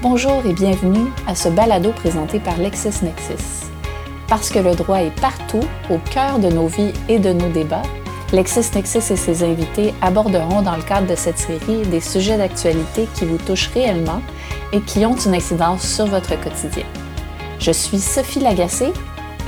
Bonjour 0.00 0.46
et 0.46 0.52
bienvenue 0.52 1.10
à 1.26 1.34
ce 1.34 1.48
balado 1.48 1.90
présenté 1.90 2.38
par 2.38 2.56
LexisNexis. 2.56 3.66
Parce 4.28 4.48
que 4.48 4.60
le 4.60 4.76
droit 4.76 5.02
est 5.02 5.20
partout, 5.20 5.64
au 5.90 5.98
cœur 5.98 6.38
de 6.38 6.48
nos 6.48 6.68
vies 6.68 6.92
et 7.08 7.18
de 7.18 7.32
nos 7.32 7.48
débats, 7.48 7.82
LexisNexis 8.32 8.98
et 8.98 9.16
ses 9.16 9.42
invités 9.42 9.92
aborderont 10.00 10.62
dans 10.62 10.76
le 10.76 10.84
cadre 10.84 11.08
de 11.08 11.16
cette 11.16 11.38
série 11.38 11.82
des 11.90 12.00
sujets 12.00 12.38
d'actualité 12.38 13.08
qui 13.14 13.24
vous 13.24 13.38
touchent 13.38 13.70
réellement 13.74 14.22
et 14.72 14.80
qui 14.82 15.04
ont 15.04 15.16
une 15.16 15.34
incidence 15.34 15.82
sur 15.82 16.06
votre 16.06 16.40
quotidien. 16.40 16.86
Je 17.58 17.72
suis 17.72 17.98
Sophie 17.98 18.38
Lagacé 18.38 18.92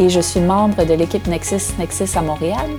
et 0.01 0.09
je 0.09 0.21
suis 0.21 0.41
membre 0.41 0.85
de 0.85 0.95
l'équipe 0.95 1.29
Nexis 1.29 1.75
Nexis 1.79 2.19
à 2.19 2.23
Montréal. 2.23 2.71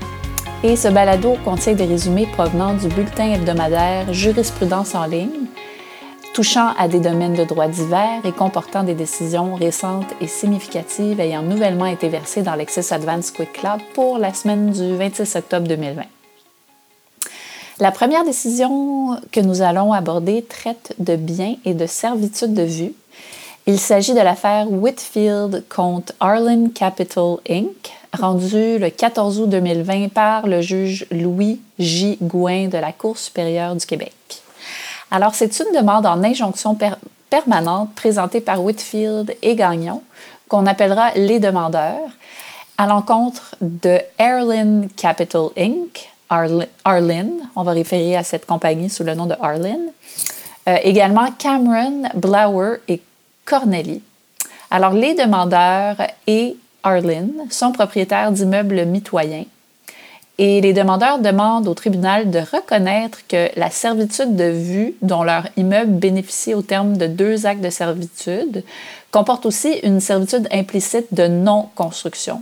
Et 0.61 0.75
ce 0.75 0.89
balado 0.89 1.37
contient 1.45 1.73
des 1.73 1.85
résumés 1.85 2.27
provenant 2.33 2.73
du 2.73 2.89
bulletin 2.89 3.31
hebdomadaire 3.31 4.11
Jurisprudence 4.11 4.93
en 4.93 5.05
ligne 5.05 5.47
touchant 6.33 6.73
à 6.77 6.87
des 6.87 6.99
domaines 6.99 7.33
de 7.33 7.43
droit 7.43 7.67
divers 7.67 8.25
et 8.25 8.31
comportant 8.31 8.83
des 8.83 8.93
décisions 8.93 9.55
récentes 9.55 10.07
et 10.21 10.27
significatives 10.27 11.19
ayant 11.19 11.41
nouvellement 11.41 11.85
été 11.85 12.07
versées 12.07 12.41
dans 12.41 12.55
l'Excess 12.55 12.91
Advance 12.91 13.31
Quick 13.31 13.53
Club 13.53 13.81
pour 13.93 14.17
la 14.17 14.33
semaine 14.33 14.71
du 14.71 14.95
26 14.95 15.35
octobre 15.35 15.67
2020. 15.67 16.03
La 17.79 17.91
première 17.91 18.23
décision 18.23 19.19
que 19.31 19.39
nous 19.39 19.61
allons 19.61 19.91
aborder 19.91 20.43
traite 20.43 20.93
de 20.99 21.15
biens 21.15 21.55
et 21.65 21.73
de 21.73 21.85
servitude 21.85 22.53
de 22.53 22.63
vue. 22.63 22.93
Il 23.67 23.79
s'agit 23.79 24.13
de 24.13 24.19
l'affaire 24.19 24.71
Whitfield 24.71 25.65
contre 25.67 26.13
Arlen 26.19 26.71
Capital 26.71 27.37
Inc., 27.49 27.91
rendue 28.17 28.77
le 28.77 28.89
14 28.89 29.39
août 29.39 29.49
2020 29.49 30.09
par 30.09 30.47
le 30.47 30.61
juge 30.61 31.05
Louis 31.11 31.59
J. 31.79 32.17
Gouin 32.21 32.67
de 32.67 32.77
la 32.77 32.91
Cour 32.91 33.17
supérieure 33.17 33.75
du 33.75 33.85
Québec. 33.85 34.13
Alors, 35.13 35.35
c'est 35.35 35.59
une 35.59 35.77
demande 35.77 36.05
en 36.05 36.23
injonction 36.23 36.77
permanente 37.29 37.93
présentée 37.95 38.39
par 38.39 38.63
Whitfield 38.63 39.35
et 39.41 39.55
Gagnon, 39.55 40.01
qu'on 40.47 40.65
appellera 40.65 41.11
les 41.15 41.39
demandeurs, 41.39 42.09
à 42.77 42.87
l'encontre 42.87 43.55
de 43.59 43.99
Airlin 44.17 44.87
Capital 44.95 45.49
Inc., 45.57 46.09
Arlin, 46.29 47.27
on 47.57 47.63
va 47.63 47.73
référer 47.73 48.15
à 48.15 48.23
cette 48.23 48.45
compagnie 48.45 48.89
sous 48.89 49.03
le 49.03 49.13
nom 49.13 49.25
de 49.25 49.35
Arlin, 49.41 49.79
euh, 50.69 50.77
également 50.81 51.29
Cameron, 51.37 52.03
Blower 52.15 52.77
et 52.87 53.01
Corneli. 53.43 54.01
Alors, 54.69 54.93
les 54.93 55.13
demandeurs 55.13 55.97
et 56.25 56.55
Arlin 56.83 57.27
sont 57.49 57.73
propriétaires 57.73 58.31
d'immeubles 58.31 58.85
mitoyens 58.85 59.43
et 60.37 60.61
les 60.61 60.73
demandeurs 60.73 61.19
demandent 61.19 61.67
au 61.67 61.73
tribunal 61.73 62.31
de 62.31 62.39
reconnaître 62.39 63.19
que 63.27 63.49
la 63.59 63.69
servitude 63.69 64.35
de 64.35 64.49
vue 64.49 64.95
dont 65.01 65.23
leur 65.23 65.47
immeuble 65.57 65.91
bénéficie 65.91 66.53
au 66.53 66.61
terme 66.61 66.97
de 66.97 67.07
deux 67.07 67.45
actes 67.45 67.61
de 67.61 67.69
servitude 67.69 68.63
comporte 69.11 69.45
aussi 69.45 69.73
une 69.83 69.99
servitude 69.99 70.47
implicite 70.51 71.13
de 71.13 71.27
non-construction. 71.27 72.41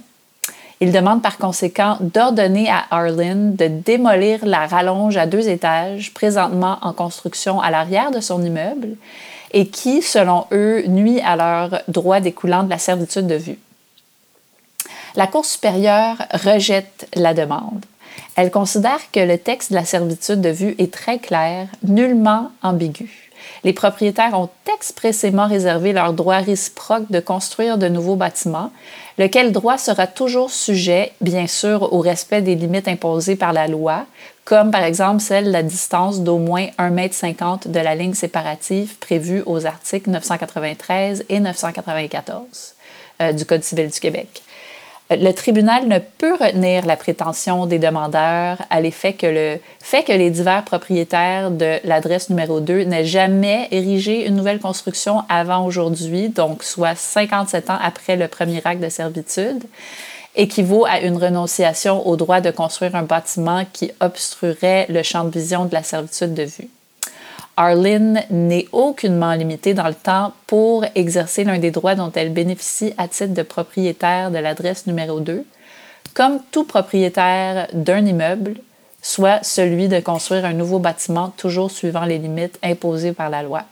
Ils 0.82 0.94
demandent 0.94 1.22
par 1.22 1.38
conséquent 1.38 1.98
d'ordonner 2.00 2.70
à 2.70 2.86
Arlen 2.92 3.56
de 3.56 3.68
démolir 3.68 4.46
la 4.46 4.66
rallonge 4.66 5.18
à 5.18 5.26
deux 5.26 5.50
étages 5.50 6.14
présentement 6.14 6.78
en 6.82 6.94
construction 6.94 7.60
à 7.60 7.70
l'arrière 7.70 8.12
de 8.12 8.22
son 8.22 8.42
immeuble 8.42 8.96
et 9.52 9.68
qui, 9.68 10.02
selon 10.02 10.46
eux, 10.54 10.84
nuit 10.88 11.20
à 11.20 11.36
leur 11.36 11.82
droit 11.90 12.22
découlant 12.22 12.64
de 12.64 12.70
la 12.70 12.78
servitude 12.78 13.28
de 13.28 13.36
vue. 13.36 13.60
La 15.16 15.28
Cour 15.28 15.46
supérieure 15.46 16.18
rejette 16.34 17.08
la 17.16 17.34
demande. 17.34 17.86
Elle 18.36 18.52
considère 18.52 19.00
que 19.12 19.20
le 19.20 19.38
texte 19.38 19.72
de 19.72 19.76
la 19.76 19.86
servitude 19.86 20.42
de 20.42 20.50
vue 20.50 20.76
est 20.78 20.94
très 20.94 21.20
clair, 21.20 21.68
nullement 21.84 22.52
ambigu. 22.62 23.30
Les 23.64 23.74
propriétaires 23.74 24.40
ont 24.40 24.50
expressément 24.74 25.48
réservé 25.48 25.94
leur 25.94 26.14
droit 26.14 26.38
réciproque 26.38 27.10
de 27.10 27.20
construire 27.20 27.78
de 27.78 27.88
nouveaux 27.88 28.16
bâtiments, 28.16 28.72
lequel 29.18 29.52
droit 29.52 29.78
sera 29.78 30.08
toujours 30.08 30.52
sujet, 30.52 31.12
bien 31.22 31.48
sûr, 31.48 31.94
au 31.94 32.00
respect 32.00 32.42
des 32.42 32.56
limites 32.56 32.88
imposées 32.88 33.36
par 33.36 33.54
la 33.54 33.68
loi, 33.68 34.06
comme 34.46 34.72
par 34.72 34.84
exemple 34.84 35.22
celle 35.22 35.46
de 35.46 35.52
la 35.52 35.64
distance 35.64 36.22
d'au 36.22 36.38
moins 36.38 36.68
1,50 36.78 37.66
m 37.66 37.72
de 37.72 37.80
la 37.80 37.96
ligne 37.96 38.14
séparative 38.14 38.98
prévue 39.00 39.44
aux 39.46 39.66
articles 39.66 40.10
993 40.10 41.26
et 41.30 41.40
994 41.40 42.76
euh, 43.22 43.32
du 43.32 43.46
Code 43.46 43.64
civil 43.64 43.90
du 43.90 44.00
Québec 44.00 44.44
le 45.12 45.32
tribunal 45.32 45.88
ne 45.88 45.98
peut 45.98 46.36
retenir 46.36 46.86
la 46.86 46.96
prétention 46.96 47.66
des 47.66 47.80
demandeurs 47.80 48.58
à 48.70 48.80
l'effet 48.80 49.14
que 49.14 49.26
le 49.26 49.60
fait 49.80 50.04
que 50.04 50.12
les 50.12 50.30
divers 50.30 50.64
propriétaires 50.64 51.50
de 51.50 51.80
l'adresse 51.84 52.30
numéro 52.30 52.60
2 52.60 52.84
n'aient 52.84 53.06
jamais 53.06 53.68
érigé 53.72 54.28
une 54.28 54.36
nouvelle 54.36 54.60
construction 54.60 55.24
avant 55.28 55.66
aujourd'hui, 55.66 56.30
donc 56.30 56.64
soit 56.64 56.94
57 56.96 57.72
ans 57.72 57.80
après 57.82 58.18
le 58.18 58.28
premier 58.28 58.62
acte 58.64 58.84
de 58.84 58.90
servitude, 58.90 59.64
équivaut 60.36 60.86
à 60.86 61.00
une 61.00 61.18
renonciation 61.18 62.08
au 62.08 62.16
droit 62.16 62.40
de 62.40 62.52
construire 62.52 62.96
un 62.96 63.04
bâtiment 63.04 63.66
qui 63.74 63.92
obstruerait 64.00 64.86
le 64.90 65.02
champ 65.02 65.24
de 65.24 65.32
vision 65.32 65.66
de 65.66 65.74
la 65.74 65.82
servitude 65.82 66.36
de 66.36 66.44
vue. 66.44 66.70
Arlene 67.60 68.24
n'est 68.30 68.68
aucunement 68.72 69.34
limitée 69.34 69.74
dans 69.74 69.90
le 69.90 69.94
temps 69.94 70.32
pour 70.48 70.86
exercer 70.96 71.44
l'un 71.44 71.60
des 71.60 71.72
droits 71.72 71.94
dont 71.94 72.10
elle 72.16 72.32
bénéficie 72.32 72.94
à 72.98 73.10
titre 73.10 73.34
de 73.34 73.42
propriétaire 73.42 74.32
de 74.32 74.38
l'adresse 74.38 74.88
numéro 74.88 75.20
2, 75.20 75.44
comme 76.14 76.40
tout 76.52 76.64
propriétaire 76.64 77.68
d'un 77.74 78.06
immeuble, 78.06 78.54
soit 79.02 79.44
celui 79.44 79.90
de 79.90 80.00
construire 80.00 80.46
un 80.46 80.54
nouveau 80.54 80.80
bâtiment 80.80 81.34
toujours 81.36 81.70
suivant 81.70 82.06
les 82.06 82.18
limites 82.18 82.58
imposées 82.64 83.12
par 83.12 83.30
la 83.30 83.44
loi. 83.44 83.66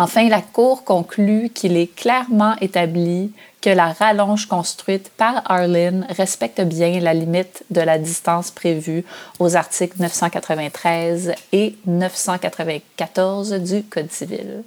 Enfin, 0.00 0.30
la 0.30 0.40
Cour 0.40 0.82
conclut 0.84 1.50
qu'il 1.50 1.76
est 1.76 1.94
clairement 1.94 2.56
établi 2.62 3.34
que 3.60 3.68
la 3.68 3.92
rallonge 3.92 4.46
construite 4.46 5.10
par 5.10 5.42
Arlene 5.44 6.06
respecte 6.08 6.62
bien 6.62 7.00
la 7.00 7.12
limite 7.12 7.64
de 7.68 7.82
la 7.82 7.98
distance 7.98 8.50
prévue 8.50 9.04
aux 9.38 9.56
articles 9.56 10.00
993 10.00 11.34
et 11.52 11.76
994 11.84 13.52
du 13.62 13.82
Code 13.82 14.10
civil. 14.10 14.62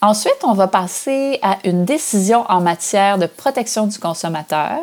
Ensuite, 0.00 0.42
on 0.42 0.54
va 0.54 0.66
passer 0.66 1.40
à 1.42 1.58
une 1.64 1.84
décision 1.84 2.46
en 2.48 2.62
matière 2.62 3.18
de 3.18 3.26
protection 3.26 3.86
du 3.86 3.98
consommateur. 3.98 4.78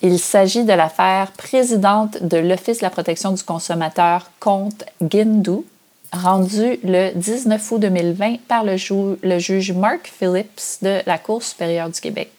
Il 0.00 0.18
s'agit 0.18 0.64
de 0.64 0.72
l'affaire 0.72 1.32
présidente 1.32 2.22
de 2.22 2.38
l'Office 2.38 2.78
de 2.78 2.84
la 2.84 2.90
protection 2.90 3.32
du 3.32 3.42
consommateur 3.42 4.30
contre 4.40 4.86
Guindou 5.02 5.66
rendu 6.12 6.78
le 6.84 7.12
19 7.14 7.72
août 7.72 7.78
2020 7.78 8.36
par 8.48 8.64
le, 8.64 8.76
juge 8.76 9.72
Mark 9.72 10.12
Phillips 10.18 10.78
de 10.82 11.00
la 11.06 11.18
Cour 11.18 11.42
supérieure 11.42 11.88
du 11.88 12.00
Québec. 12.00 12.30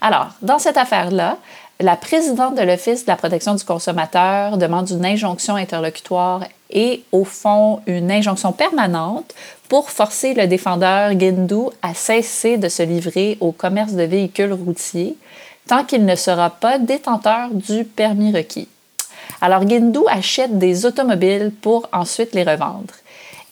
Alors, 0.00 0.30
dans 0.42 0.58
cette 0.58 0.76
affaire-là, 0.76 1.38
la 1.80 1.96
présidente 1.96 2.56
de 2.56 2.62
l'Office 2.62 3.04
de 3.04 3.10
la 3.10 3.16
protection 3.16 3.54
du 3.54 3.64
consommateur 3.64 4.56
demande 4.56 4.90
une 4.90 5.04
injonction 5.04 5.56
interlocutoire 5.56 6.44
et, 6.70 7.02
au 7.12 7.24
fond, 7.24 7.80
une 7.86 8.10
injonction 8.10 8.52
permanente 8.52 9.34
pour 9.68 9.90
forcer 9.90 10.34
le 10.34 10.46
défendeur 10.46 11.14
Guindou 11.14 11.70
à 11.82 11.94
cesser 11.94 12.56
de 12.56 12.68
se 12.68 12.82
livrer 12.82 13.36
au 13.40 13.52
commerce 13.52 13.92
de 13.92 14.04
véhicules 14.04 14.52
routiers 14.52 15.16
tant 15.66 15.84
qu'il 15.84 16.04
ne 16.04 16.16
sera 16.16 16.50
pas 16.50 16.78
détenteur 16.78 17.50
du 17.50 17.84
permis 17.84 18.32
requis. 18.32 18.68
Alors, 19.42 19.64
Guindou 19.64 20.06
achète 20.08 20.56
des 20.56 20.86
automobiles 20.86 21.50
pour 21.60 21.88
ensuite 21.92 22.32
les 22.32 22.44
revendre. 22.44 22.94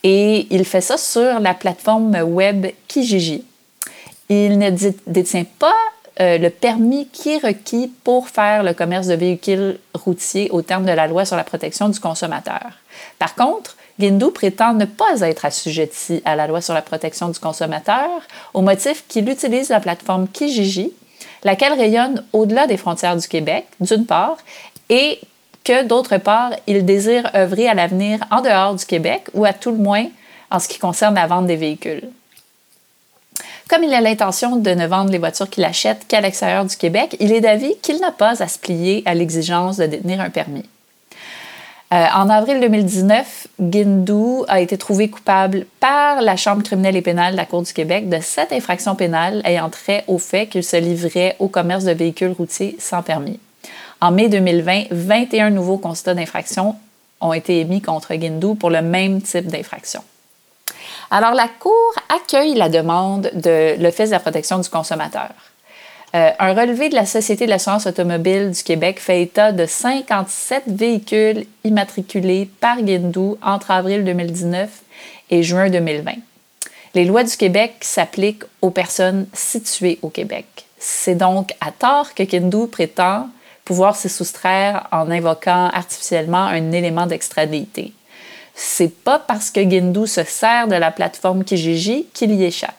Et 0.04 0.46
il 0.50 0.64
fait 0.64 0.80
ça 0.80 0.96
sur 0.96 1.40
la 1.40 1.52
plateforme 1.52 2.16
web 2.22 2.68
Kijiji. 2.86 3.44
Il 4.28 4.58
ne 4.58 4.70
détient 5.08 5.44
pas 5.58 5.74
euh, 6.20 6.38
le 6.38 6.48
permis 6.48 7.08
qui 7.08 7.30
est 7.30 7.44
requis 7.44 7.92
pour 8.04 8.28
faire 8.28 8.62
le 8.62 8.72
commerce 8.72 9.08
de 9.08 9.14
véhicules 9.14 9.80
routiers 9.92 10.48
au 10.52 10.62
terme 10.62 10.86
de 10.86 10.92
la 10.92 11.08
loi 11.08 11.24
sur 11.24 11.36
la 11.36 11.42
protection 11.42 11.88
du 11.88 11.98
consommateur. 11.98 12.70
Par 13.18 13.34
contre, 13.34 13.76
Guindou 13.98 14.30
prétend 14.30 14.74
ne 14.74 14.84
pas 14.84 15.20
être 15.22 15.44
assujetti 15.44 16.22
à 16.24 16.36
la 16.36 16.47
loi 16.47 16.60
sur 16.60 16.72
la 16.72 16.82
protection 16.82 17.30
du 17.30 17.41
consommateur 17.41 18.09
au 18.54 18.62
motif 18.62 19.04
qu'il 19.09 19.28
utilise 19.28 19.70
la 19.70 19.80
plateforme 19.80 20.28
Kijiji, 20.28 20.92
laquelle 21.42 21.72
rayonne 21.72 22.24
au-delà 22.32 22.68
des 22.68 22.76
frontières 22.76 23.16
du 23.16 23.26
Québec, 23.26 23.66
d'une 23.80 24.06
part, 24.06 24.36
et 24.88 25.20
d'autre 25.72 26.16
part, 26.18 26.52
il 26.66 26.84
désire 26.84 27.30
œuvrer 27.34 27.68
à 27.68 27.74
l'avenir 27.74 28.20
en 28.30 28.40
dehors 28.40 28.74
du 28.74 28.84
Québec 28.84 29.28
ou 29.34 29.44
à 29.44 29.52
tout 29.52 29.70
le 29.70 29.76
moins 29.76 30.06
en 30.50 30.58
ce 30.58 30.68
qui 30.68 30.78
concerne 30.78 31.14
la 31.14 31.26
vente 31.26 31.46
des 31.46 31.56
véhicules. 31.56 32.08
Comme 33.68 33.84
il 33.84 33.94
a 33.94 34.00
l'intention 34.00 34.56
de 34.56 34.70
ne 34.70 34.86
vendre 34.86 35.12
les 35.12 35.18
voitures 35.18 35.48
qu'il 35.48 35.64
achète 35.64 36.06
qu'à 36.08 36.20
l'extérieur 36.20 36.64
du 36.64 36.76
Québec, 36.76 37.16
il 37.20 37.32
est 37.32 37.40
d'avis 37.40 37.76
qu'il 37.82 38.00
n'a 38.00 38.10
pas 38.10 38.42
à 38.42 38.48
se 38.48 38.58
plier 38.58 39.02
à 39.06 39.14
l'exigence 39.14 39.76
de 39.76 39.86
détenir 39.86 40.20
un 40.20 40.30
permis. 40.30 40.64
Euh, 41.92 42.04
en 42.14 42.28
avril 42.28 42.60
2019, 42.60 43.48
Guindou 43.60 44.44
a 44.48 44.60
été 44.60 44.78
trouvé 44.78 45.08
coupable 45.08 45.66
par 45.80 46.20
la 46.20 46.36
Chambre 46.36 46.62
criminelle 46.62 46.96
et 46.96 47.02
pénale 47.02 47.32
de 47.32 47.36
la 47.36 47.46
Cour 47.46 47.62
du 47.62 47.72
Québec 47.72 48.08
de 48.08 48.18
sept 48.20 48.52
infractions 48.52 48.94
pénales 48.94 49.40
ayant 49.44 49.70
trait 49.70 50.04
au 50.06 50.18
fait 50.18 50.46
qu'il 50.46 50.62
se 50.62 50.76
livrait 50.76 51.34
au 51.40 51.48
commerce 51.48 51.84
de 51.84 51.92
véhicules 51.92 52.34
routiers 52.36 52.76
sans 52.78 53.02
permis. 53.02 53.40
En 54.00 54.12
mai 54.12 54.28
2020, 54.28 54.84
21 54.91 55.50
nouveaux 55.50 55.76
constats 55.76 56.14
d'infraction 56.14 56.76
ont 57.20 57.34
été 57.34 57.60
émis 57.60 57.82
contre 57.82 58.14
Guindou 58.14 58.54
pour 58.54 58.70
le 58.70 58.80
même 58.80 59.20
type 59.20 59.47
d'infraction. 59.47 60.02
Alors, 61.10 61.34
la 61.34 61.48
Cour 61.48 61.94
accueille 62.08 62.54
la 62.54 62.70
demande 62.70 63.30
de 63.34 63.76
l'Office 63.78 64.08
de 64.08 64.14
la 64.14 64.20
protection 64.20 64.58
du 64.58 64.68
consommateur. 64.70 65.30
Euh, 66.14 66.30
un 66.38 66.54
relevé 66.54 66.88
de 66.88 66.94
la 66.94 67.04
Société 67.04 67.44
de 67.44 67.50
l'assurance 67.50 67.86
automobile 67.86 68.50
du 68.52 68.62
Québec 68.62 68.98
fait 68.98 69.22
état 69.22 69.52
de 69.52 69.66
57 69.66 70.64
véhicules 70.66 71.44
immatriculés 71.64 72.48
par 72.58 72.80
Guindou 72.80 73.36
entre 73.42 73.70
avril 73.70 74.03
2019 74.04 74.70
et 75.30 75.42
juin 75.42 75.68
2020. 75.68 76.12
Les 76.94 77.04
lois 77.04 77.22
du 77.22 77.36
Québec 77.36 77.74
s'appliquent 77.82 78.44
aux 78.62 78.70
personnes 78.70 79.26
situées 79.34 79.98
au 80.03 80.08
Québec. 80.08 80.46
C'est 80.78 81.14
donc 81.14 81.53
à 81.60 81.70
tort 81.70 82.14
que 82.14 82.22
Guindou 82.22 82.66
prétend 82.66 83.28
pouvoir 83.70 83.94
se 83.94 84.08
soustraire 84.08 84.88
en 84.90 85.12
invoquant 85.12 85.68
artificiellement 85.72 86.42
un 86.42 86.72
élément 86.72 87.06
d'extradité. 87.06 87.92
C'est 88.52 88.92
pas 88.92 89.20
parce 89.20 89.52
que 89.52 89.60
Guindou 89.60 90.08
se 90.08 90.24
sert 90.24 90.66
de 90.66 90.74
la 90.74 90.90
plateforme 90.90 91.44
Kijiji 91.44 92.08
qu'il 92.12 92.32
y 92.32 92.42
échappe. 92.42 92.74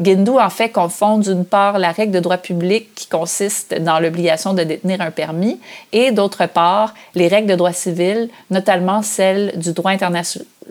Guindou 0.00 0.38
en 0.38 0.48
fait 0.48 0.70
confond 0.70 1.18
d'une 1.18 1.44
part 1.44 1.78
la 1.78 1.92
règle 1.92 2.12
de 2.12 2.20
droit 2.20 2.38
public 2.38 2.94
qui 2.94 3.06
consiste 3.06 3.74
dans 3.74 4.00
l'obligation 4.00 4.54
de 4.54 4.62
détenir 4.62 5.02
un 5.02 5.10
permis 5.10 5.60
et 5.92 6.10
d'autre 6.10 6.46
part 6.46 6.94
les 7.14 7.28
règles 7.28 7.50
de 7.50 7.56
droit 7.56 7.74
civil, 7.74 8.30
notamment 8.48 9.02
celles 9.02 9.58
du 9.58 9.74
droit 9.74 9.92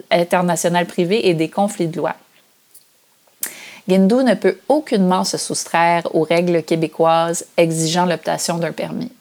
international 0.09 0.87
privé 0.87 1.27
et 1.27 1.35
des 1.35 1.49
conflits 1.49 1.89
de 1.89 1.97
loi. 1.97 2.15
Guindou 3.87 4.23
ne 4.23 4.33
peut 4.33 4.57
aucunement 4.67 5.23
se 5.23 5.37
soustraire 5.37 6.07
aux 6.15 6.23
règles 6.23 6.63
québécoises 6.63 7.45
exigeant 7.55 8.07
l'obtention 8.07 8.57
d'un 8.57 8.71
permis. 8.71 9.11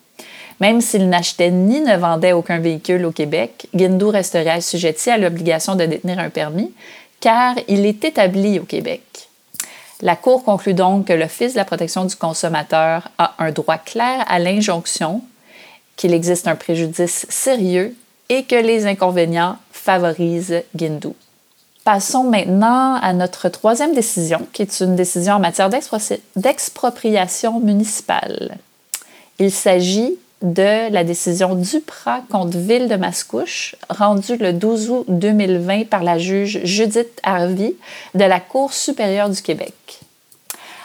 Même 0.61 0.81
s'il 0.81 1.08
n'achetait 1.08 1.50
ni 1.50 1.81
ne 1.81 1.97
vendait 1.97 2.32
aucun 2.32 2.58
véhicule 2.58 3.05
au 3.05 3.12
Québec, 3.12 3.69
Guindou 3.75 4.11
resterait 4.11 4.50
assujetti 4.50 5.11
à 5.11 5.19
l'obligation 5.19 5.75
de 5.75 5.85
détenir 5.85 6.19
un 6.19 6.31
permis, 6.31 6.73
car 7.20 7.55
il 7.69 7.85
est 7.85 8.05
établi 8.05 8.58
au 8.58 8.64
Québec. 8.64 9.03
La 10.03 10.17
Cour 10.17 10.44
conclut 10.44 10.75
donc 10.75 11.06
que 11.06 11.12
l'Office 11.12 11.53
de 11.53 11.58
la 11.58 11.64
protection 11.64 12.05
du 12.05 12.17
consommateur 12.17 13.08
a 13.19 13.35
un 13.38 13.50
droit 13.50 13.79
clair 13.79 14.25
à 14.29 14.38
l'injonction, 14.38 15.23
qu'il 15.97 16.12
existe 16.12 16.47
un 16.47 16.56
préjudice 16.56 17.26
sérieux 17.31 17.94
et 18.29 18.44
que 18.44 18.56
les 18.56 18.87
inconvénients 18.87 19.56
favorisent 19.73 20.62
Guindou. 20.75 21.14
Passons 21.85 22.25
maintenant 22.25 22.97
à 22.97 23.12
notre 23.12 23.49
troisième 23.49 23.94
décision, 23.94 24.47
qui 24.52 24.62
est 24.62 24.81
une 24.81 24.97
décision 24.97 25.35
en 25.35 25.38
matière 25.38 25.70
d'expropriation 26.35 27.61
municipale. 27.61 28.59
Il 29.38 29.52
s'agit 29.52 30.19
de 30.43 30.93
la 30.93 31.05
décision 31.05 31.55
Duprat 31.55 32.21
contre 32.31 32.59
Ville 32.59 32.88
de 32.88 32.97
Mascouche, 32.97 33.75
rendue 33.88 34.37
le 34.37 34.53
12 34.53 34.91
août 34.91 35.05
2020 35.09 35.88
par 35.88 36.03
la 36.03 36.19
juge 36.19 36.61
Judith 36.65 37.21
Harvey 37.23 37.75
de 38.15 38.25
la 38.25 38.41
Cour 38.41 38.73
supérieure 38.73 39.31
du 39.31 39.41
Québec. 39.41 39.75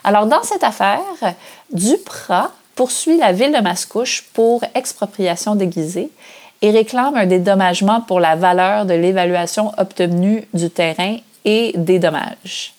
Alors, 0.03 0.25
dans 0.25 0.43
cette 0.43 0.63
affaire, 0.63 1.01
Duprat 1.71 2.51
poursuit 2.75 3.17
la 3.17 3.33
Ville 3.33 3.51
de 3.51 3.61
Mascouche 3.61 4.23
pour 4.33 4.63
expropriation 4.73 5.55
déguisée 5.55 6.09
et 6.61 6.71
réclame 6.71 7.15
un 7.15 7.25
dédommagement 7.25 8.01
pour 8.01 8.19
la 8.19 8.35
valeur 8.35 8.85
de 8.85 8.93
l'évaluation 8.93 9.71
obtenue 9.77 10.47
du 10.53 10.69
terrain 10.69 11.17
et 11.43 11.73
des 11.75 11.99
dommages. 11.99 12.73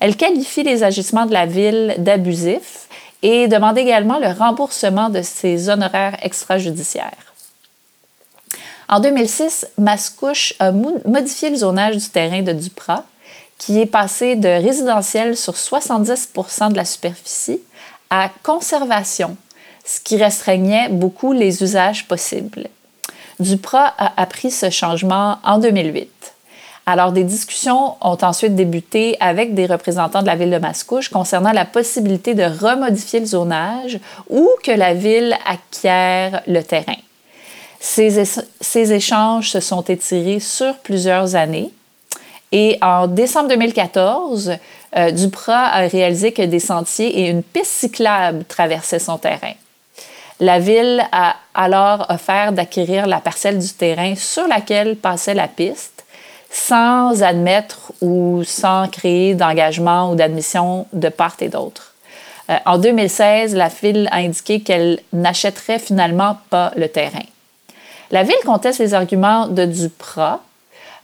Elle 0.00 0.16
qualifie 0.16 0.62
les 0.62 0.82
agissements 0.82 1.26
de 1.26 1.32
la 1.32 1.46
ville 1.46 1.94
d'abusifs 1.98 2.85
et 3.22 3.48
demande 3.48 3.78
également 3.78 4.18
le 4.18 4.28
remboursement 4.28 5.08
de 5.08 5.22
ses 5.22 5.68
honoraires 5.68 6.16
extrajudiciaires. 6.22 7.12
En 8.88 9.00
2006, 9.00 9.66
Mascouche 9.78 10.54
a 10.58 10.70
modifié 10.70 11.50
le 11.50 11.56
zonage 11.56 11.96
du 11.96 12.08
terrain 12.08 12.42
de 12.42 12.52
Duprat, 12.52 13.04
qui 13.58 13.80
est 13.80 13.86
passé 13.86 14.36
de 14.36 14.48
résidentiel 14.48 15.36
sur 15.36 15.54
70% 15.54 16.70
de 16.70 16.76
la 16.76 16.84
superficie 16.84 17.60
à 18.10 18.30
conservation, 18.42 19.36
ce 19.84 19.98
qui 20.00 20.16
restreignait 20.16 20.88
beaucoup 20.88 21.32
les 21.32 21.62
usages 21.62 22.06
possibles. 22.06 22.68
Duprat 23.40 23.92
a 23.98 24.20
appris 24.20 24.50
ce 24.50 24.70
changement 24.70 25.38
en 25.42 25.58
2008. 25.58 26.35
Alors, 26.88 27.10
des 27.10 27.24
discussions 27.24 27.96
ont 28.00 28.18
ensuite 28.22 28.54
débuté 28.54 29.16
avec 29.18 29.54
des 29.54 29.66
représentants 29.66 30.22
de 30.22 30.26
la 30.28 30.36
ville 30.36 30.52
de 30.52 30.58
Mascouche 30.58 31.08
concernant 31.08 31.50
la 31.50 31.64
possibilité 31.64 32.34
de 32.34 32.44
remodifier 32.44 33.18
le 33.18 33.26
zonage 33.26 33.98
ou 34.30 34.48
que 34.62 34.70
la 34.70 34.94
ville 34.94 35.36
acquiert 35.44 36.42
le 36.46 36.62
terrain. 36.62 36.94
Ces, 37.80 38.92
échanges 38.92 39.50
se 39.50 39.58
sont 39.58 39.82
étirés 39.82 40.38
sur 40.38 40.76
plusieurs 40.78 41.34
années 41.34 41.72
et 42.52 42.78
en 42.80 43.08
décembre 43.08 43.48
2014, 43.48 44.52
euh, 44.96 45.10
Duprat 45.10 45.66
a 45.66 45.88
réalisé 45.88 46.32
que 46.32 46.42
des 46.42 46.60
sentiers 46.60 47.20
et 47.20 47.28
une 47.28 47.42
piste 47.42 47.72
cyclable 47.72 48.44
traversaient 48.44 49.00
son 49.00 49.18
terrain. 49.18 49.54
La 50.38 50.60
ville 50.60 51.04
a 51.10 51.34
alors 51.54 52.06
offert 52.10 52.52
d'acquérir 52.52 53.06
la 53.06 53.20
parcelle 53.20 53.58
du 53.58 53.70
terrain 53.70 54.14
sur 54.14 54.46
laquelle 54.46 54.96
passait 54.96 55.34
la 55.34 55.48
piste 55.48 55.95
sans 56.56 57.22
admettre 57.22 57.92
ou 58.00 58.42
sans 58.44 58.88
créer 58.88 59.34
d'engagement 59.34 60.10
ou 60.10 60.14
d'admission 60.14 60.86
de 60.94 61.10
part 61.10 61.36
et 61.40 61.48
d'autre. 61.48 61.94
Euh, 62.48 62.56
en 62.64 62.78
2016, 62.78 63.54
la 63.54 63.68
ville 63.68 64.08
a 64.10 64.16
indiqué 64.16 64.60
qu'elle 64.60 65.00
n'achèterait 65.12 65.78
finalement 65.78 66.38
pas 66.48 66.72
le 66.76 66.88
terrain. 66.88 67.24
La 68.10 68.22
ville 68.22 68.36
conteste 68.44 68.78
les 68.78 68.94
arguments 68.94 69.48
de 69.48 69.66
Duprat. 69.66 70.40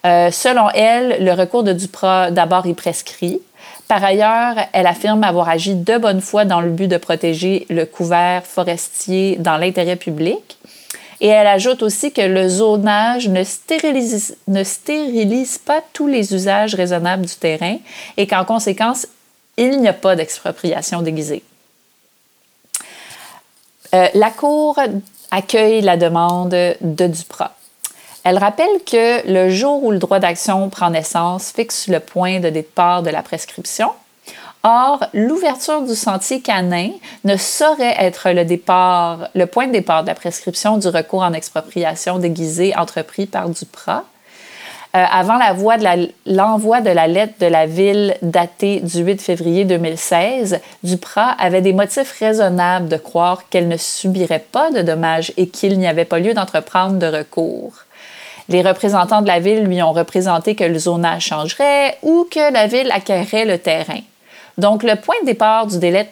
Euh, 0.06 0.31
selon 0.31 0.70
elle, 0.70 1.22
le 1.22 1.32
recours 1.32 1.64
de 1.64 1.72
Duprat 1.72 2.31
d'abord 2.31 2.66
est 2.66 2.75
prescrit. 2.75 3.40
Par 3.88 4.02
ailleurs, 4.02 4.54
elle 4.72 4.87
affirme 4.87 5.22
avoir 5.22 5.50
agi 5.50 5.75
de 5.75 5.99
bonne 5.99 6.22
foi 6.22 6.44
dans 6.46 6.62
le 6.62 6.70
but 6.70 6.88
de 6.88 6.96
protéger 6.96 7.66
le 7.69 7.84
couvert 7.84 8.43
forestier 8.44 9.37
dans 9.37 9.58
l'intérêt 9.58 9.96
public. 9.96 10.56
Et 11.22 11.28
elle 11.28 11.46
ajoute 11.46 11.84
aussi 11.84 12.10
que 12.12 12.20
le 12.20 12.48
zonage 12.48 13.28
ne 13.28 13.44
stérilise, 13.44 14.36
ne 14.48 14.64
stérilise 14.64 15.56
pas 15.56 15.80
tous 15.92 16.08
les 16.08 16.34
usages 16.34 16.74
raisonnables 16.74 17.24
du 17.24 17.34
terrain 17.36 17.76
et 18.16 18.26
qu'en 18.26 18.44
conséquence, 18.44 19.06
il 19.56 19.80
n'y 19.80 19.86
a 19.86 19.92
pas 19.92 20.16
d'expropriation 20.16 21.00
déguisée. 21.00 21.44
Euh, 23.94 24.08
la 24.14 24.30
Cour 24.30 24.80
accueille 25.30 25.80
la 25.82 25.96
demande 25.96 26.50
de 26.50 27.06
Duprat. 27.06 27.54
Elle 28.25 28.38
rappelle 28.38 28.82
que 28.84 29.25
le 29.30 29.48
jour 29.48 29.84
où 29.84 29.92
le 29.92 29.98
droit 29.98 30.18
d'action 30.18 30.68
prend 30.70 30.90
naissance 30.90 31.52
fixe 31.52 31.87
le 31.87 32.00
point 32.00 32.40
de 32.40 32.50
départ 32.50 33.04
de 33.04 33.11
la 33.11 33.23
prescription 33.23 33.90
Or, 34.64 35.04
l'ouverture 35.12 35.83
du 35.83 35.97
sentier 35.97 36.40
canin 36.40 36.90
ne 37.25 37.37
saurait 37.37 37.97
être 37.99 38.28
le, 38.31 39.45
point 39.47 39.66
de 39.66 39.73
départ 39.73 40.02
de 40.02 40.09
la 40.09 40.14
prescription 40.14 40.78
du 40.78 40.87
recours 40.87 41.23
en 41.23 41.33
expropriation 41.33 42.19
déguisée 42.19 42.76
entrepris 42.76 43.26
par 43.26 43.49
Duprat. 43.49 44.04
Euh, 44.95 45.02
avant 45.11 45.38
l'envoi 45.38 45.78
de, 46.81 46.90
la, 46.90 47.07
lettre 47.09 47.35
de 47.40 47.47
la 47.47 47.66
ville 47.66 48.14
datée 48.23 48.81
du 48.81 48.99
8 49.00 49.21
février 49.21 49.64
2016, 49.64 50.61
Duprat 50.85 51.35
avait 51.40 51.62
des 51.62 51.73
motifs 51.73 52.12
raisonnables 52.21 52.88
de 52.88 52.99
croire 52.99 53.49
qu'elle 53.49 53.66
ne 53.66 53.78
subirait 53.78 54.45
pas 54.52 54.71
de 54.71 54.83
dommages 54.83 55.33
et 55.37 55.49
qu'il 55.49 55.78
n'y 55.78 55.88
avait 55.88 56.04
pas 56.04 56.21
lieu 56.21 56.35
d'entreprendre 56.35 56.99
de 56.99 57.07
recours. 57.07 57.73
Les 58.49 58.62
représentants 58.62 59.23
de 59.23 59.28
la 59.28 59.40
ville 59.40 59.64
lui 59.64 59.83
ont 59.83 59.92
représenté 59.92 60.54
que 60.54 60.64
le 60.64 60.78
zonage 60.78 61.25
changerait 61.25 61.97
ou 62.02 62.28
que 62.31 62.52
la 62.52 62.66
ville 62.69 62.92
acquérait 62.92 63.47
le 63.47 63.59
terrain. 63.59 64.00
Donc, 64.59 64.82
le 64.82 64.97
point 64.97 65.14
de 65.23 65.26
départ 65.26 65.66
du 65.66 65.78
délai 65.78 66.09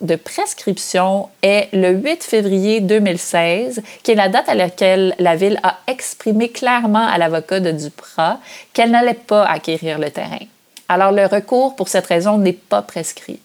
de, 0.00 0.16
prescription 0.16 1.28
est 1.42 1.68
le 1.72 1.92
8 1.92 2.22
février 2.22 2.80
2016, 2.80 3.82
qui 4.02 4.10
est 4.10 4.14
la 4.14 4.28
date 4.28 4.48
à 4.48 4.54
laquelle 4.54 5.14
la 5.18 5.36
Ville 5.36 5.58
a 5.62 5.78
exprimé 5.86 6.50
clairement 6.50 7.06
à 7.06 7.16
l'avocat 7.16 7.60
de 7.60 7.70
Duprat 7.70 8.40
qu'elle 8.74 8.90
n'allait 8.90 9.14
pas 9.14 9.44
acquérir 9.44 9.98
le 9.98 10.10
terrain. 10.10 10.38
Alors, 10.88 11.12
le 11.12 11.24
recours, 11.26 11.76
pour 11.76 11.88
cette 11.88 12.06
raison, 12.06 12.36
n'est 12.36 12.52
pas 12.52 12.82
prescrit. 12.82 13.40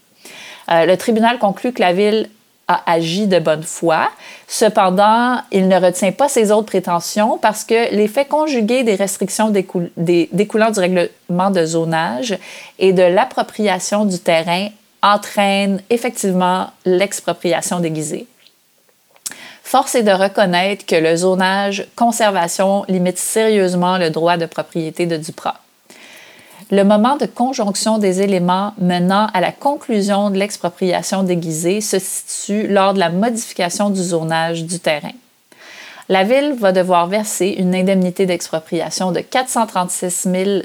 Euh, 0.71 0.85
le 0.85 0.97
tribunal 0.97 1.39
conclut 1.39 1.71
que 1.71 1.81
la 1.81 1.93
Ville 1.93 2.29
a 2.67 2.91
agi 2.91 3.27
de 3.27 3.39
bonne 3.39 3.63
foi. 3.63 4.09
Cependant, 4.47 5.41
il 5.51 5.67
ne 5.67 5.79
retient 5.79 6.11
pas 6.11 6.29
ses 6.29 6.51
autres 6.51 6.67
prétentions 6.67 7.37
parce 7.37 7.63
que 7.63 7.93
l'effet 7.93 8.25
conjugué 8.25 8.83
des 8.83 8.95
restrictions 8.95 9.51
découlant 9.97 10.71
du 10.71 10.79
règlement 10.79 11.51
de 11.51 11.65
zonage 11.65 12.37
et 12.79 12.93
de 12.93 13.03
l'appropriation 13.03 14.05
du 14.05 14.19
terrain 14.19 14.69
entraîne 15.01 15.81
effectivement 15.89 16.67
l'expropriation 16.85 17.79
déguisée. 17.79 18.27
Force 19.63 19.95
est 19.95 20.03
de 20.03 20.11
reconnaître 20.11 20.85
que 20.85 20.95
le 20.95 21.15
zonage 21.15 21.87
conservation 21.95 22.85
limite 22.87 23.17
sérieusement 23.17 23.97
le 23.97 24.09
droit 24.09 24.37
de 24.37 24.45
propriété 24.45 25.05
de 25.05 25.17
Duprat 25.17 25.62
le 26.73 26.83
moment 26.83 27.17
de 27.17 27.27
conjonction 27.27 27.99
des 27.99 28.21
éléments 28.21 28.73
menant 28.79 29.27
à 29.35 29.41
la 29.41 29.51
conclusion 29.51 30.31
de 30.31 30.39
l'expropriation 30.39 31.21
déguisée 31.21 31.81
se 31.81 31.99
situe 31.99 32.67
lors 32.67 32.95
de 32.95 32.99
la 32.99 33.11
modification 33.11 33.91
du 33.91 34.01
zonage 34.01 34.63
du 34.63 34.79
terrain. 34.79 35.11
La 36.09 36.23
Ville 36.23 36.55
va 36.57 36.71
devoir 36.71 37.05
verser 37.05 37.49
une 37.59 37.75
indemnité 37.75 38.25
d'expropriation 38.25 39.11
de 39.11 39.19
436 39.19 40.09
000 40.09 40.61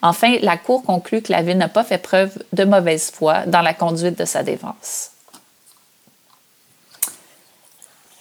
Enfin, 0.00 0.36
la 0.40 0.56
Cour 0.56 0.82
conclut 0.82 1.20
que 1.20 1.32
la 1.32 1.42
Ville 1.42 1.58
n'a 1.58 1.68
pas 1.68 1.84
fait 1.84 1.98
preuve 1.98 2.32
de 2.54 2.64
mauvaise 2.64 3.10
foi 3.10 3.44
dans 3.46 3.62
la 3.62 3.74
conduite 3.74 4.18
de 4.18 4.24
sa 4.24 4.42
défense. 4.42 5.10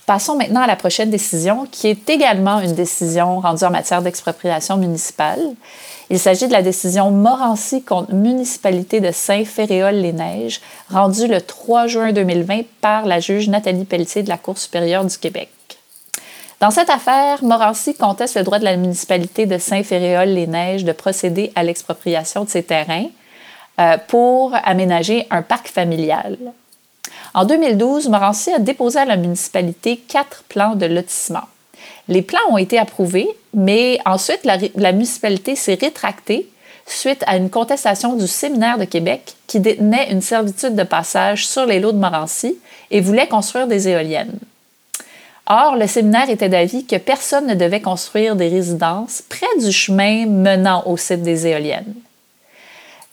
Passons 0.06 0.36
maintenant 0.36 0.62
à 0.62 0.68
la 0.68 0.76
prochaine 0.76 1.10
décision, 1.10 1.66
qui 1.72 1.88
est 1.88 2.10
également 2.12 2.60
une 2.60 2.76
décision 2.76 3.40
rendue 3.40 3.64
en 3.64 3.72
matière 3.72 4.04
d'expropriation 4.04 4.78
municipale. 4.78 5.40
Il 6.12 6.20
s'agit 6.20 6.48
de 6.48 6.54
la 6.54 6.62
décision 6.62 7.10
Morancy 7.10 7.82
contre 7.82 8.14
municipalité 8.14 9.00
de 9.00 9.12
Saint-Féréol-les-Neiges, 9.12 10.62
rendue 10.92 11.28
le 11.28 11.42
3 11.42 11.88
juin 11.88 12.12
2020 12.12 12.62
par 12.82 13.08
la 13.08 13.20
juge 13.20 13.50
Nathalie 13.50 13.86
Pelletier 13.86 14.22
de 14.22 14.30
la 14.30 14.38
Cour 14.38 14.60
supérieure 14.60 15.06
du 15.06 15.18
Québec. 15.18 15.50
Dans 16.60 16.70
cette 16.70 16.92
affaire, 16.92 17.44
Morancy 17.44 17.96
conteste 17.96 18.36
le 18.36 18.44
droit 18.44 18.60
de 18.60 18.64
la 18.64 18.78
municipalité 18.78 19.48
de 19.48 19.58
Saint-Féréol-les-Neiges 19.58 20.86
de 20.86 20.92
procéder 20.92 21.52
à 21.56 21.64
l'expropriation 21.64 22.44
de 22.44 22.50
ses 22.50 22.64
terrains 22.64 23.08
euh, 23.80 23.98
pour 24.08 24.54
aménager 24.64 25.26
un 25.32 25.42
parc 25.42 25.68
familial. 25.68 26.38
En 27.34 27.46
2012, 27.46 28.10
Morancy 28.10 28.52
a 28.52 28.60
déposé 28.60 29.00
à 29.00 29.06
la 29.06 29.18
municipalité 29.18 29.98
quatre 29.98 30.44
plans 30.48 30.76
de 30.76 30.86
lotissement. 30.86 31.44
Les 32.08 32.22
plans 32.22 32.40
ont 32.50 32.58
été 32.58 32.78
approuvés, 32.78 33.28
mais 33.54 34.00
ensuite 34.06 34.46
la, 34.46 34.92
municipalité 34.92 35.56
s'est 35.56 35.78
rétractée 35.80 36.50
suite 36.86 37.24
à 37.26 37.38
une 37.38 37.50
contestation 37.50 38.16
du 38.16 38.28
séminaire 38.28 38.78
de 38.78 38.86
Québec 38.86 39.36
qui 39.48 39.60
détenait 39.60 40.12
une 40.12 40.22
servitude 40.22 40.76
de 40.76 40.84
passage 40.84 41.48
sur 41.48 41.66
les 41.66 41.80
lots 41.80 41.92
de 41.92 41.98
Morancy 41.98 42.58
et 42.92 43.02
voulait 43.02 43.28
construire 43.28 43.66
des 43.66 43.90
éoliennes. 43.90 44.38
Or, 45.48 45.76
le 45.76 45.88
séminaire 45.88 46.30
était 46.30 46.50
d'avis 46.50 46.86
que 46.86 46.96
personne 46.96 47.48
ne 47.48 47.56
devait 47.56 47.82
construire 47.82 48.36
des 48.36 48.50
résidences 48.50 49.24
près 49.28 49.46
du 49.60 49.72
chemin 49.72 50.26
menant 50.28 50.84
au 50.86 50.98
site 50.98 51.22
des 51.22 51.48
éoliennes. 51.48 51.94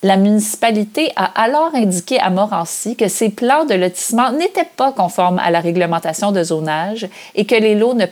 La 0.04 0.16
municipalité 0.16 1.12
a 1.14 1.26
alors 1.40 1.72
indiqué 1.74 2.18
à 2.18 2.28
Morancy 2.28 2.96
que 2.96 3.06
ces 3.06 3.30
plans 3.30 3.64
de 3.64 3.74
lotissement 3.74 4.32
n'étaient 4.32 4.68
pas 4.76 4.90
conformes 4.90 5.38
à 5.38 5.52
la 5.52 5.60
réglementation 5.60 6.32
de 6.32 6.42
zonage 6.42 7.08
et 7.36 7.46
que 7.46 7.54
les 7.54 7.76
lots 7.76 7.94
ne 7.94 8.06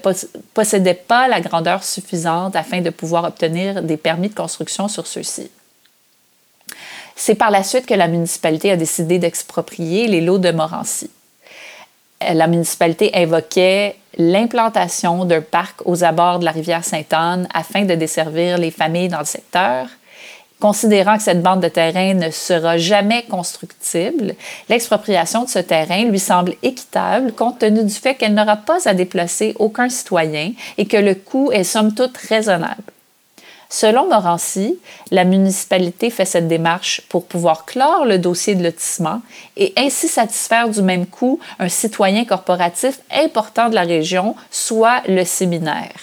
possédaient 0.55 0.95
pas 0.95 1.27
la 1.27 1.41
grandeur 1.41 1.83
suffisante 1.83 2.55
afin 2.55 2.81
de 2.81 2.91
pouvoir 2.91 3.25
obtenir 3.25 3.83
des 3.83 3.97
permis 3.97 4.29
de 4.29 4.35
construction 4.35 4.87
sur 4.87 5.09
ceux-ci. 5.09 5.51
C'est 7.17 7.35
par 7.35 7.51
la 7.51 7.65
suite 7.65 7.87
que 7.87 7.95
la 7.95 8.07
municipalité 8.07 8.71
a 8.71 8.77
décidé 8.77 9.19
d'exproprier 9.19 10.07
les 10.07 10.21
lots 10.21 10.39
de 10.39 10.53
Morancy. 10.53 11.11
La 12.21 12.47
municipalité 12.47 13.11
invoquait 13.15 13.97
l'implantation 14.17 15.25
d'un 15.25 15.41
parc 15.41 15.83
aux 15.87 16.05
abords 16.05 16.39
de 16.39 16.45
la 16.45 16.53
rivière 16.53 16.85
Sainte-Anne 16.85 17.49
afin 17.53 17.85
de 17.85 17.95
desservir 17.97 18.59
les 18.59 18.71
familles 18.71 19.09
dans 19.09 19.19
le 19.19 19.25
secteur 19.25 19.89
Considérant 20.61 21.17
que 21.17 21.23
cette 21.23 21.43
bande 21.43 21.63
de 21.63 21.69
terrain 21.69 22.13
ne 22.13 22.31
sera 22.31 22.77
jamais 22.77 23.23
constructible, 23.23 24.35
l'expropriation 24.69 25.45
de 25.45 25.49
ce 25.49 25.59
terrain 25.59 26.05
lui 26.05 26.19
semble 26.19 26.55
équitable 26.63 27.33
compte 27.33 27.61
tenu 27.61 27.83
du 27.83 27.95
fait 27.95 28.15
qu'elle 28.15 28.35
n'aura 28.35 28.57
pas 28.57 28.87
à 28.87 28.93
déplacer 28.93 29.55
aucun 29.59 29.89
citoyen 29.89 30.53
et 30.77 30.85
que 30.85 30.99
le 30.99 31.15
coût 31.15 31.51
est 31.51 31.65
somme 31.65 31.95
toute 31.95 32.19
raisonnable. 32.19 32.83
Selon 33.71 34.09
Morancy, 34.09 34.79
la 35.11 35.25
municipalité 35.25 36.11
fait 36.11 36.25
cette 36.25 36.49
démarche 36.49 37.03
pour 37.09 37.25
pouvoir 37.25 37.65
clore 37.65 38.05
le 38.05 38.19
dossier 38.19 38.55
de 38.55 38.65
lotissement 38.65 39.23
et 39.57 39.73
ainsi 39.79 40.09
satisfaire 40.09 40.69
du 40.69 40.83
même 40.83 41.07
coup 41.07 41.39
un 41.59 41.69
citoyen 41.69 42.25
corporatif 42.25 43.01
important 43.11 43.71
de 43.71 43.77
la 43.77 43.83
région, 43.83 44.35
soit 44.51 45.03
le 45.07 45.25
séminaire. 45.25 45.95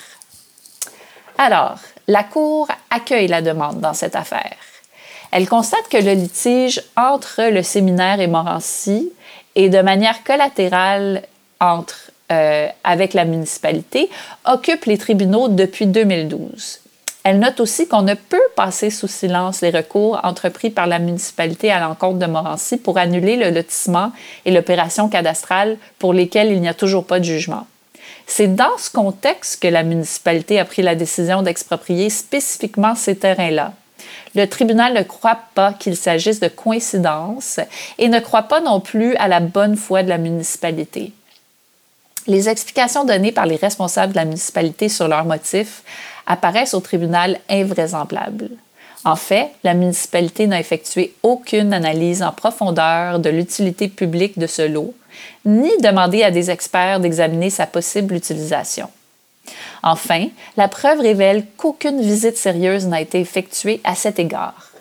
Alors, 1.38 1.78
la 2.08 2.24
Cour 2.24 2.70
accueille 2.90 3.28
la 3.28 3.42
demande 3.42 3.80
dans 3.82 3.94
cette 3.94 4.16
affaire. 4.16 4.56
Elle 5.32 5.48
constate 5.48 5.90
que 5.90 5.98
le 5.98 6.14
litige 6.14 6.82
entre 6.96 7.52
le 7.52 7.62
séminaire 7.62 8.22
et 8.22 8.28
Morancy 8.28 9.12
et 9.56 9.70
de 9.70 9.82
manière 9.82 10.24
collatérale 10.24 11.24
entre, 11.60 12.12
euh, 12.32 12.68
avec 12.84 13.14
la 13.14 13.26
municipalité 13.26 14.10
occupe 14.46 14.86
les 14.86 14.98
tribunaux 14.98 15.50
depuis 15.50 15.86
2012. 15.86 16.80
Elle 17.24 17.40
note 17.40 17.60
aussi 17.60 17.90
qu'on 17.90 18.04
ne 18.04 18.14
peut 18.14 18.38
passer 18.56 18.90
sous 18.90 19.10
silence 19.10 19.60
les 19.60 19.70
recours 19.70 20.22
entrepris 20.24 20.70
par 20.70 20.88
la 20.88 20.98
municipalité 20.98 21.72
à 21.72 21.82
l'encontre 21.82 22.20
de 22.20 22.26
Morancy 22.26 22.78
pour 22.78 22.98
annuler 22.98 23.36
le 23.36 23.50
lotissement 23.50 24.14
et 24.46 24.52
l'opération 24.52 25.10
cadastrale 25.10 25.78
pour 26.00 26.14
lesquels 26.14 26.54
il 26.54 26.62
n'y 26.62 26.70
a 26.70 26.74
toujours 26.74 27.06
pas 27.06 27.20
de 27.20 27.26
jugement. 27.26 27.68
C'est 28.26 28.56
dans 28.56 28.78
ce 28.78 28.90
contexte 28.90 29.62
que 29.62 29.68
la 29.68 29.84
municipalité 29.84 30.60
a 30.60 30.66
pris 30.66 30.82
la 30.82 30.96
décision 30.96 31.42
d'exproprier 31.42 32.10
spécifiquement 32.10 32.96
ces 32.96 33.16
terrains-là. 33.16 33.74
Le 34.36 34.48
tribunal 34.48 34.94
ne 34.94 35.04
croit 35.04 35.40
pas 35.56 35.74
qu'il 35.74 35.96
s'agisse 35.96 36.40
de 36.40 36.48
coïncidence 36.48 37.60
et 37.98 38.10
ne 38.10 38.20
croit 38.20 38.44
pas 38.44 38.62
non 38.62 38.80
plus 38.80 39.16
à 39.16 39.28
la 39.28 39.40
bonne 39.40 39.76
foi 39.76 40.04
de 40.04 40.10
la 40.10 40.18
municipalité. 40.18 41.14
Les 42.28 42.50
explications 42.50 43.06
données 43.06 43.32
par 43.32 43.46
les 43.46 43.56
responsables 43.56 44.12
de 44.12 44.18
la 44.18 44.26
municipalité 44.26 44.90
sur 44.90 45.08
leurs 45.08 45.26
motifs 45.26 45.82
apparaissent 46.26 46.74
au 46.74 46.82
tribunal 46.82 47.40
invraisemblables. 47.50 48.50
En 49.08 49.16
fait, 49.16 49.52
la 49.64 49.74
municipalité 49.74 50.48
n'a 50.48 50.60
effectué 50.60 51.14
aucune 51.24 51.72
analyse 51.72 52.22
en 52.22 52.34
profondeur 52.34 53.20
de 53.20 53.30
l'utilité 53.30 53.88
publique 53.88 54.38
de 54.38 54.48
ce 54.48 54.64
lot, 54.64 54.94
ni 55.46 55.72
demandé 55.82 56.24
à 56.24 56.32
des 56.32 56.52
experts 56.52 57.00
d'examiner 57.00 57.50
sa 57.50 57.68
possible 57.68 58.16
utilisation. 58.16 58.90
Enfin, 59.82 60.28
la 60.58 60.68
preuve 60.68 61.00
révèle 61.00 61.46
qu'aucune 61.56 62.02
visite 62.02 62.36
sérieuse 62.36 62.86
n'a 62.86 63.00
été 63.00 63.22
effectuée 63.22 63.80
à 63.86 63.96
cet 63.96 64.20
égard. 64.20 64.72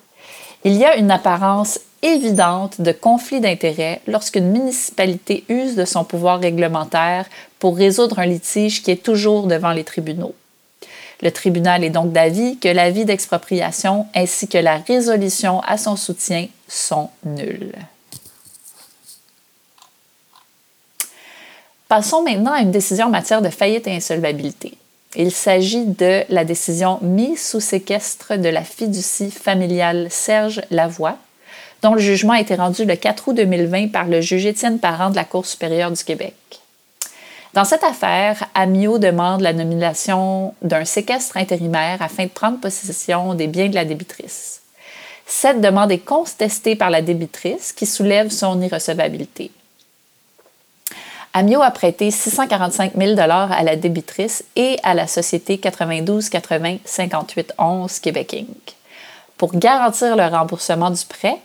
Il 0.65 0.73
y 0.73 0.85
a 0.85 0.97
une 0.97 1.13
apparence 1.13 1.79
évidente 2.03 2.81
de 2.81 2.91
conflit 2.91 3.39
d'intérêts 3.39 4.01
lorsqu'une 4.09 4.51
municipalité 4.51 5.45
use 5.49 5.77
de 5.77 5.85
son 5.85 6.03
pouvoir 6.03 6.41
réglementaire 6.41 7.27
pour 7.61 7.77
résoudre 7.77 8.19
un 8.19 8.27
litige 8.27 8.83
qui 8.83 8.91
est 8.91 9.05
toujours 9.05 9.47
devant 9.47 9.71
les 9.71 9.85
tribunaux. 9.85 10.35
Le 11.23 11.31
tribunal 11.31 11.83
est 11.83 11.91
donc 11.91 12.13
d'avis 12.13 12.59
que 12.59 12.69
l'avis 12.69 13.05
d'expropriation 13.05 14.07
ainsi 14.15 14.49
que 14.49 14.59
la 14.59 14.77
résolution 14.77 15.61
à 15.61 15.79
son 15.79 15.97
soutien 15.97 16.49
sont 16.69 17.11
nuls. 17.25 17.73
Passons 21.89 22.23
maintenant 22.23 22.53
à 22.53 22.61
une 22.61 22.73
décision 22.73 23.07
en 23.07 23.11
matière 23.11 23.43
de 23.43 23.49
faillite 23.49 23.87
et 23.87 23.95
insolvabilité. 23.95 24.77
Il 25.15 25.31
s'agit 25.31 25.87
de 25.87 26.25
la 26.29 26.45
décision 26.45 26.99
mise 27.01 27.41
sous 27.41 27.61
séquestre 27.61 28.37
de 28.37 28.49
la 28.49 28.63
fiducie 28.63 29.31
familiale 29.31 30.09
Serge 30.11 30.61
Lavoie, 30.71 31.17
dont 31.83 31.95
le 31.95 32.01
jugement 32.01 32.33
a 32.33 32.41
été 32.41 32.55
rendu 32.57 32.85
le 32.85 32.97
4 32.97 33.29
août 33.29 33.37
2020 33.37 33.93
par 33.93 34.07
le 34.07 34.21
juge 34.21 34.47
Étienne 34.47 34.79
Parent 34.79 35.11
de 35.11 35.17
la 35.17 35.25
Cour 35.25 35.47
supérieure 35.47 35.93
du 35.93 36.03
Québec. 36.03 36.35
Dans 37.57 37.65
cette 37.65 37.85
affaire, 37.85 38.45
Amio 38.55 38.99
demande 38.99 39.41
la 39.41 39.55
nomination 39.55 40.53
d'un 40.61 40.85
séquestre 40.85 41.39
intérimaire 41.39 42.03
afin 42.03 42.25
de 42.25 42.29
prendre 42.29 42.61
possession 42.61 43.33
des 43.33 43.47
biens 43.47 43.71
de 43.71 43.75
la 43.75 43.87
débitrice. 43.87 44.61
Cette 45.25 45.63
demande 45.63 45.91
est 45.91 46.05
contestée 46.05 46.77
par 46.77 46.91
la 46.91 47.01
débitrice 47.01 47.73
qui 47.73 47.87
soulève 47.87 48.29
son 48.29 48.61
irrecevabilité. 48.61 49.51
Amio 51.33 51.63
a 51.63 51.71
prêté 51.71 52.11
645 52.11 52.93
000 52.95 53.19
à 53.19 53.63
la 53.63 53.77
débitrice 53.77 54.45
et 54.55 54.77
à 54.83 54.93
la 54.93 55.07
société 55.07 55.57
92 55.57 56.29
80 56.29 56.77
58 56.85 57.55
11 57.57 57.99
Québec 58.01 58.35
Inc. 58.35 58.77
Pour 59.39 59.57
garantir 59.57 60.15
le 60.15 60.27
remboursement 60.27 60.91
du 60.91 61.07
prêt, 61.07 61.39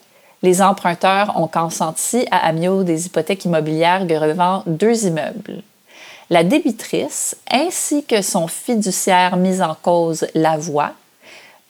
les 0.43 0.61
emprunteurs 0.61 1.39
ont 1.39 1.47
consenti 1.47 2.27
à 2.31 2.45
Amio 2.47 2.83
des 2.83 3.05
hypothèques 3.05 3.45
immobilières 3.45 4.05
grevant 4.05 4.63
deux 4.65 5.05
immeubles. 5.05 5.63
La 6.31 6.45
débitrice 6.45 7.35
ainsi 7.51 8.05
que 8.05 8.21
son 8.21 8.47
fiduciaire 8.47 9.35
mis 9.35 9.61
en 9.61 9.75
cause 9.75 10.25
la 10.33 10.55
voix 10.55 10.93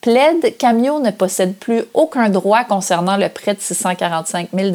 plaide 0.01 0.55
qu'Amio 0.57 0.99
ne 0.99 1.09
possède 1.09 1.55
plus 1.55 1.83
aucun 1.95 2.29
droit 2.29 2.63
concernant 2.63 3.17
le 3.17 3.27
prêt 3.29 3.55
de 3.55 3.59
645 3.59 4.49
000 4.53 4.71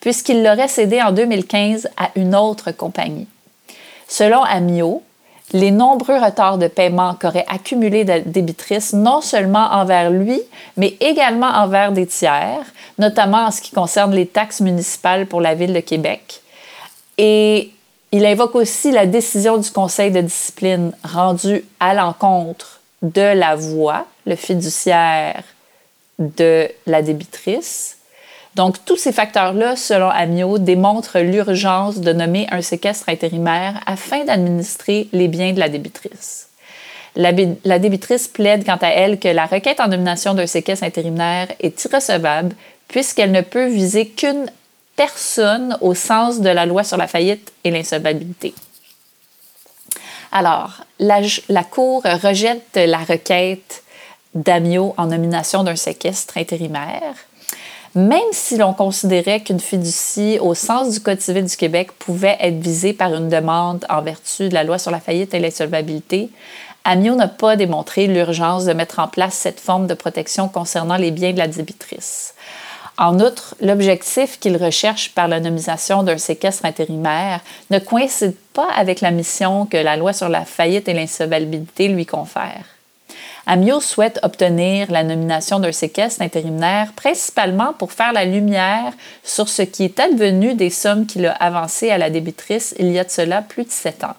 puisqu'il 0.00 0.44
l'aurait 0.44 0.68
cédé 0.68 1.00
en 1.00 1.12
2015 1.12 1.88
à 1.96 2.10
une 2.14 2.34
autre 2.34 2.72
compagnie. 2.72 3.26
Selon 4.06 4.42
Amio, 4.42 5.02
les 5.54 5.70
nombreux 5.70 6.18
retards 6.18 6.58
de 6.58 6.68
paiement 6.68 7.14
qu'aurait 7.14 7.46
accumulé 7.48 8.04
la 8.04 8.20
débitrice 8.20 8.92
non 8.92 9.22
seulement 9.22 9.72
envers 9.72 10.10
lui, 10.10 10.42
mais 10.76 10.98
également 11.00 11.48
envers 11.48 11.92
des 11.92 12.06
tiers, 12.06 12.66
notamment 12.98 13.46
en 13.46 13.50
ce 13.50 13.62
qui 13.62 13.70
concerne 13.70 14.14
les 14.14 14.26
taxes 14.26 14.60
municipales 14.60 15.24
pour 15.24 15.40
la 15.40 15.54
Ville 15.54 15.72
de 15.72 15.80
Québec. 15.80 16.42
Et 17.16 17.70
il 18.12 18.26
invoque 18.26 18.56
aussi 18.56 18.90
la 18.90 19.06
décision 19.06 19.58
du 19.58 19.70
Conseil 19.70 20.10
de 20.10 20.20
discipline 20.20 20.92
rendue 21.04 21.64
à 21.78 21.94
l'encontre 21.94 22.80
de 23.02 23.20
la 23.20 23.54
voix, 23.54 24.06
le 24.26 24.36
fiduciaire 24.36 25.42
de 26.18 26.68
la 26.86 27.02
débitrice, 27.02 27.96
Donc, 28.56 28.84
tous 28.84 28.96
ces 28.96 29.12
facteurs-là, 29.12 29.76
selon 29.76 30.08
Amio, 30.08 30.58
démontrent 30.58 31.20
l'urgence 31.20 32.00
de 32.00 32.12
nommer 32.12 32.48
un 32.50 32.62
séquestre 32.62 33.08
intérimaire 33.08 33.80
afin 33.86 34.24
d'administrer 34.24 35.08
les 35.12 35.28
biens 35.28 35.52
de 35.52 35.60
la 35.60 35.68
débitrice. 35.68 36.48
La, 37.14 37.30
la, 37.64 37.78
débitrice 37.78 38.26
plaide 38.26 38.64
quant 38.64 38.78
à 38.80 38.88
elle 38.88 39.18
que 39.18 39.28
la 39.28 39.46
requête 39.46 39.80
en 39.80 39.88
nomination 39.88 40.34
d'un 40.34 40.46
séquestre 40.48 40.84
intérimaire 40.84 41.48
est 41.60 41.84
irrecevable 41.84 42.54
puisqu'elle 42.88 43.32
ne 43.32 43.40
peut 43.40 43.66
viser 43.66 44.08
qu'une 44.08 44.50
personne 45.00 45.78
au 45.80 45.94
sens 45.94 46.40
de 46.40 46.50
la 46.50 46.66
loi 46.66 46.84
sur 46.84 46.98
la 46.98 47.06
faillite 47.06 47.54
et 47.64 47.70
l'insolvabilité. 47.70 48.52
Alors, 50.30 50.82
la, 50.98 51.64
Cour 51.64 52.02
rejette 52.02 52.74
la 52.74 52.98
requête 52.98 53.82
d'Amio 54.34 54.92
en 54.98 55.06
nomination 55.06 55.64
d'un 55.64 55.74
séquestre 55.74 56.36
intérimaire, 56.36 57.14
même 57.94 58.32
si 58.32 58.58
l'on 58.58 58.74
considérait 58.74 59.40
qu'une 59.40 59.58
fiducie 59.58 60.38
au 60.38 60.52
sens 60.52 60.90
du 60.90 61.00
Code 61.00 61.22
civil 61.22 61.46
du 61.46 61.56
Québec 61.56 61.92
pouvait 61.92 62.36
être 62.38 62.60
visée 62.60 62.92
par 62.92 63.14
une 63.14 63.30
demande 63.30 63.86
en 63.88 64.02
vertu 64.02 64.50
de 64.50 64.54
la 64.54 64.64
loi 64.64 64.78
sur 64.78 64.90
la 64.90 65.00
faillite 65.00 65.32
et 65.32 65.40
l'insolvabilité, 65.40 66.28
Amio 66.84 67.14
n'a 67.14 67.28
pas 67.28 67.56
démontré 67.56 68.06
l'urgence 68.06 68.66
de 68.66 68.74
mettre 68.74 68.98
en 68.98 69.08
place 69.08 69.32
cette 69.32 69.60
forme 69.60 69.86
de 69.86 69.94
protection 69.94 70.48
concernant 70.48 70.98
les 70.98 71.10
biens 71.10 71.32
de 71.32 71.38
la 71.38 71.48
débitrice. 71.48 72.34
En 73.00 73.18
outre, 73.18 73.54
l'objectif 73.62 74.38
qu'il 74.38 74.62
recherche 74.62 75.12
par 75.14 75.26
la 75.26 75.40
nomination 75.40 76.02
d'un 76.02 76.18
séquestre 76.18 76.66
intérimaire 76.66 77.40
ne 77.70 77.78
coïncide 77.78 78.36
pas 78.52 78.68
avec 78.76 79.00
la 79.00 79.10
mission 79.10 79.64
que 79.64 79.78
la 79.78 79.96
loi 79.96 80.12
sur 80.12 80.28
la 80.28 80.44
faillite 80.44 80.86
et 80.86 80.92
l'insolvabilité 80.92 81.88
lui 81.88 82.04
confère. 82.04 82.66
Amio 83.46 83.80
souhaite 83.80 84.20
obtenir 84.22 84.92
la 84.92 85.02
nomination 85.02 85.60
d'un 85.60 85.72
séquestre 85.72 86.20
intérimaire 86.20 86.92
principalement 86.92 87.72
pour 87.72 87.90
faire 87.90 88.12
la 88.12 88.26
lumière 88.26 88.92
sur 89.24 89.48
ce 89.48 89.62
qui 89.62 89.84
est 89.84 89.98
advenu 89.98 90.52
des 90.52 90.68
sommes 90.68 91.06
qu'il 91.06 91.24
a 91.24 91.32
avancées 91.32 91.90
à 91.90 91.96
la 91.96 92.10
débitrice 92.10 92.74
il 92.78 92.92
y 92.92 92.98
a 92.98 93.04
de 93.04 93.10
cela 93.10 93.40
plus 93.40 93.64
de 93.64 93.70
sept 93.70 94.04
ans. 94.04 94.16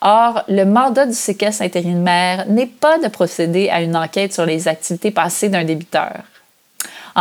Or, 0.00 0.42
le 0.48 0.64
mandat 0.64 1.04
du 1.04 1.12
séquestre 1.12 1.60
intérimaire 1.60 2.46
n'est 2.48 2.64
pas 2.64 2.96
de 2.96 3.08
procéder 3.08 3.68
à 3.68 3.82
une 3.82 3.94
enquête 3.94 4.32
sur 4.32 4.46
les 4.46 4.68
activités 4.68 5.10
passées 5.10 5.50
d'un 5.50 5.64
débiteur. 5.64 6.22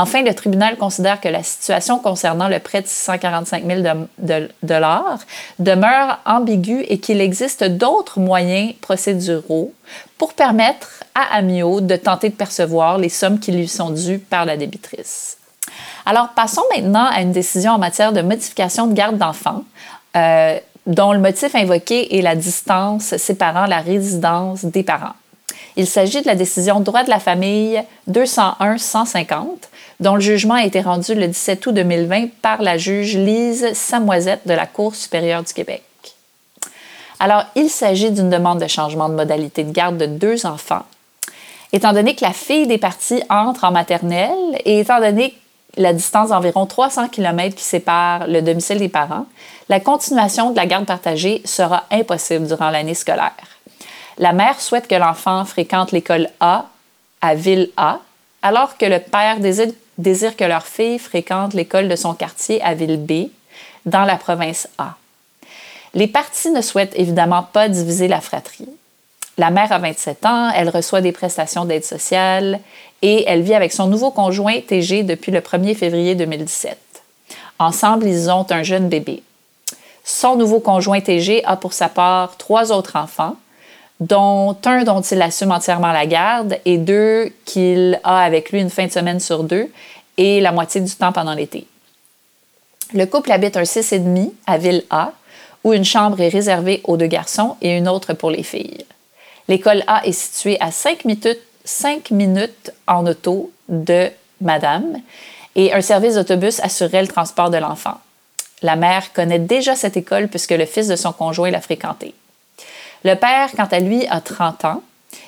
Enfin, 0.01 0.21
le 0.23 0.33
tribunal 0.33 0.77
considère 0.77 1.19
que 1.19 1.27
la 1.27 1.43
situation 1.43 1.99
concernant 1.99 2.47
le 2.47 2.59
prêt 2.59 2.81
de 2.81 2.87
645 2.87 3.65
000 3.65 3.97
dollars 4.63 5.19
demeure 5.59 6.19
ambiguë 6.25 6.85
et 6.87 6.99
qu'il 6.99 7.19
existe 7.19 7.65
d'autres 7.65 8.21
moyens 8.21 8.75
procéduraux 8.79 9.73
pour 10.17 10.33
permettre 10.33 11.03
à 11.15 11.35
Amio 11.35 11.81
de 11.81 11.97
tenter 11.97 12.29
de 12.29 12.35
percevoir 12.35 12.97
les 12.97 13.09
sommes 13.09 13.41
qui 13.41 13.51
lui 13.51 13.67
sont 13.67 13.89
dues 13.89 14.19
par 14.19 14.45
la 14.45 14.55
débitrice. 14.55 15.37
Alors, 16.05 16.29
passons 16.29 16.63
maintenant 16.73 17.07
à 17.11 17.19
une 17.19 17.33
décision 17.33 17.73
en 17.73 17.77
matière 17.77 18.13
de 18.13 18.21
modification 18.21 18.87
de 18.87 18.93
garde 18.93 19.17
d'enfants. 19.17 19.63
Euh, 20.15 20.57
dont 20.87 21.11
le 21.11 21.19
motif 21.19 21.53
invoqué 21.55 22.17
est 22.17 22.21
la 22.21 22.35
distance 22.35 23.15
séparant 23.17 23.67
la 23.67 23.79
résidence 23.79 24.63
des 24.65 24.81
parents. 24.81 25.13
Il 25.75 25.87
s'agit 25.87 26.21
de 26.21 26.27
la 26.27 26.35
décision 26.35 26.79
droit 26.79 27.03
de 27.03 27.09
la 27.09 27.19
famille 27.19 27.81
201-150, 28.09 29.45
dont 29.99 30.15
le 30.15 30.21
jugement 30.21 30.55
a 30.55 30.65
été 30.65 30.81
rendu 30.81 31.15
le 31.15 31.27
17 31.27 31.65
août 31.67 31.73
2020 31.73 32.29
par 32.41 32.61
la 32.61 32.77
juge 32.77 33.15
Lise 33.15 33.73
Samoisette 33.73 34.47
de 34.47 34.53
la 34.53 34.65
Cour 34.65 34.95
supérieure 34.95 35.43
du 35.43 35.53
Québec. 35.53 35.83
Alors, 37.19 37.43
il 37.55 37.69
s'agit 37.69 38.11
d'une 38.11 38.29
demande 38.29 38.61
de 38.61 38.67
changement 38.67 39.09
de 39.09 39.13
modalité 39.13 39.63
de 39.63 39.71
garde 39.71 39.97
de 39.97 40.05
deux 40.05 40.45
enfants. 40.45 40.83
Étant 41.73 41.93
donné 41.93 42.15
que 42.15 42.23
la 42.23 42.33
fille 42.33 42.65
des 42.65 42.77
parties 42.77 43.21
entre 43.29 43.65
en 43.65 43.71
maternelle 43.71 44.61
et 44.65 44.79
étant 44.79 44.99
donné 44.99 45.35
la 45.77 45.93
distance 45.93 46.29
d'environ 46.29 46.65
300 46.65 47.09
km 47.09 47.55
qui 47.55 47.63
sépare 47.63 48.27
le 48.27 48.41
domicile 48.41 48.79
des 48.79 48.89
parents, 48.89 49.25
la 49.67 49.79
continuation 49.79 50.51
de 50.51 50.55
la 50.55 50.65
garde 50.65 50.85
partagée 50.85 51.41
sera 51.45 51.83
impossible 51.91 52.47
durant 52.47 52.69
l'année 52.71 52.95
scolaire. 52.95 53.33
La 54.19 54.33
mère 54.33 54.59
souhaite 54.59 54.89
que 54.89 54.95
l'enfant 54.95 55.45
fréquente 55.45 55.93
l'école 55.93 56.29
A 56.41 56.65
à 57.21 57.35
ville 57.35 57.69
A, 57.77 57.99
alors 58.41 58.77
que 58.77 58.85
le 58.85 58.99
père 58.99 59.39
désire, 59.39 60.35
que 60.35 60.43
leur 60.43 60.65
fille 60.65 60.99
fréquente 60.99 61.53
l'école 61.53 61.87
de 61.87 61.95
son 61.95 62.13
quartier 62.13 62.61
à 62.61 62.73
ville 62.73 62.97
B, 62.97 63.29
dans 63.85 64.03
la 64.03 64.17
province 64.17 64.67
A. 64.77 64.95
Les 65.93 66.07
parties 66.07 66.51
ne 66.51 66.61
souhaitent 66.61 66.97
évidemment 66.97 67.43
pas 67.43 67.69
diviser 67.69 68.09
la 68.09 68.19
fratrie. 68.19 68.67
La 69.37 69.51
mère 69.51 69.71
a 69.71 69.79
27 69.79 70.25
ans, 70.25 70.51
elle 70.53 70.67
reçoit 70.67 70.99
des 70.99 71.13
prestations 71.13 71.63
d'aide 71.63 71.85
sociale 71.85 72.59
et 73.01 73.23
elle 73.25 73.41
vit 73.41 73.53
avec 73.53 73.71
son 73.71 73.87
nouveau 73.87 74.11
conjoint 74.11 74.59
TG 74.59 75.03
depuis 75.03 75.31
le 75.31 75.39
1er 75.39 75.75
février 75.75 76.15
2017. 76.15 76.77
Ensemble, 77.57 78.05
ils 78.05 78.29
ont 78.29 78.45
un 78.49 78.63
jeune 78.63 78.89
bébé. 78.89 79.23
Son 80.03 80.35
nouveau 80.35 80.59
conjoint 80.59 80.99
TG 80.99 81.45
a 81.45 81.55
pour 81.55 81.71
sa 81.71 81.87
part 81.87 82.35
trois 82.35 82.73
autres 82.73 82.97
enfants, 82.97 83.37
dont 83.99 84.55
un 84.65 84.83
dont 84.83 85.01
il 85.01 85.21
assume 85.21 85.51
entièrement 85.51 85.91
la 85.91 86.05
garde 86.05 86.57
et 86.65 86.77
deux 86.77 87.31
qu'il 87.45 87.99
a 88.03 88.19
avec 88.19 88.51
lui 88.51 88.61
une 88.61 88.69
fin 88.69 88.87
de 88.87 88.91
semaine 88.91 89.19
sur 89.19 89.43
deux 89.43 89.69
et 90.17 90.41
la 90.41 90.51
moitié 90.51 90.81
du 90.81 90.91
temps 90.93 91.11
pendant 91.11 91.33
l'été. 91.33 91.67
Le 92.93 93.05
couple 93.05 93.31
habite 93.31 93.57
un 93.57 93.63
6,5 93.63 94.31
à 94.47 94.57
Ville 94.57 94.83
A, 94.89 95.11
où 95.63 95.73
une 95.73 95.85
chambre 95.85 96.19
est 96.21 96.29
réservée 96.29 96.81
aux 96.85 96.97
deux 96.97 97.07
garçons 97.07 97.55
et 97.61 97.77
une 97.77 97.87
autre 97.87 98.13
pour 98.13 98.31
les 98.31 98.43
filles. 98.43 98.85
L'école 99.47 99.83
A 99.87 100.05
est 100.05 100.13
située 100.13 100.57
à 100.61 100.71
5 100.71 101.05
minutes, 101.05 101.39
5 101.65 102.11
minutes 102.11 102.71
en 102.87 103.05
auto 103.05 103.51
de 103.67 104.09
Madame 104.41 104.97
et 105.55 105.73
un 105.73 105.81
service 105.81 106.15
d'autobus 106.15 106.59
assurait 106.61 107.01
le 107.01 107.07
transport 107.07 107.49
de 107.49 107.57
l'enfant. 107.57 107.99
La 108.61 108.75
mère 108.75 109.11
connaît 109.13 109.39
déjà 109.39 109.75
cette 109.75 109.97
école 109.97 110.27
puisque 110.27 110.51
le 110.51 110.65
fils 110.65 110.87
de 110.87 110.95
son 110.95 111.11
conjoint 111.11 111.51
l'a 111.51 111.61
fréquentée. 111.61 112.13
Le 113.03 113.15
père, 113.15 113.49
quant 113.55 113.65
à 113.65 113.79
lui, 113.79 114.05
a 114.07 114.21
30 114.21 114.65
ans. 114.65 114.81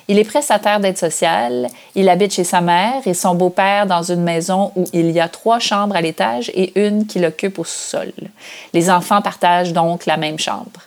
Il 0.08 0.18
est 0.18 0.24
prestataire 0.24 0.80
d'aide 0.80 0.98
sociale. 0.98 1.68
Il 1.94 2.08
habite 2.08 2.34
chez 2.34 2.44
sa 2.44 2.60
mère 2.60 3.06
et 3.06 3.14
son 3.14 3.34
beau-père 3.34 3.86
dans 3.86 4.02
une 4.02 4.22
maison 4.22 4.72
où 4.76 4.84
il 4.92 5.10
y 5.10 5.20
a 5.20 5.28
trois 5.28 5.58
chambres 5.58 5.96
à 5.96 6.00
l'étage 6.00 6.50
et 6.54 6.78
une 6.80 7.06
qu'il 7.06 7.24
occupe 7.24 7.58
au 7.58 7.64
sous-sol. 7.64 8.12
Les 8.72 8.90
enfants 8.90 9.22
partagent 9.22 9.72
donc 9.72 10.06
la 10.06 10.16
même 10.16 10.38
chambre. 10.38 10.82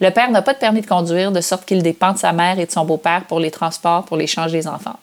Le 0.00 0.10
père 0.10 0.30
n'a 0.30 0.42
pas 0.42 0.54
de 0.54 0.58
permis 0.58 0.80
de 0.80 0.86
conduire, 0.86 1.32
de 1.32 1.40
sorte 1.40 1.64
qu'il 1.64 1.82
dépend 1.82 2.12
de 2.12 2.18
sa 2.18 2.32
mère 2.32 2.58
et 2.58 2.66
de 2.66 2.70
son 2.70 2.84
beau-père 2.84 3.24
pour 3.24 3.40
les 3.40 3.50
transports 3.50 4.04
pour 4.04 4.16
l'échange 4.16 4.52
des 4.52 4.68
enfants. 4.68 4.98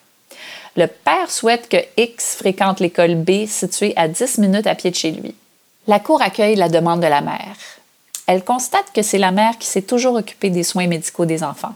Le 0.78 0.88
père 0.88 1.30
souhaite 1.30 1.70
que 1.70 1.78
X 1.98 2.38
fréquente 2.38 2.80
l'école 2.80 3.16
B 3.16 3.46
située 3.46 3.94
à 3.96 4.08
10 4.08 4.38
minutes 4.40 4.68
à 4.68 4.76
pied 4.76 4.92
de 4.92 4.96
chez 4.96 5.12
lui. 5.12 5.36
La 5.88 6.00
Cour 6.00 6.22
accueille 6.22 6.56
la 6.56 6.70
demande 6.70 7.02
de 7.02 7.08
la 7.08 7.22
mère. 7.22 7.56
Elle 8.28 8.44
constate 8.44 8.92
que 8.94 9.02
c'est 9.02 9.18
la 9.18 9.32
mère 9.32 9.58
qui 9.58 9.68
s'est 9.68 9.82
toujours 9.82 10.16
occupée 10.16 10.50
des 10.50 10.64
soins 10.64 10.88
médicaux 10.88 11.26
des 11.26 11.44
enfants. 11.44 11.76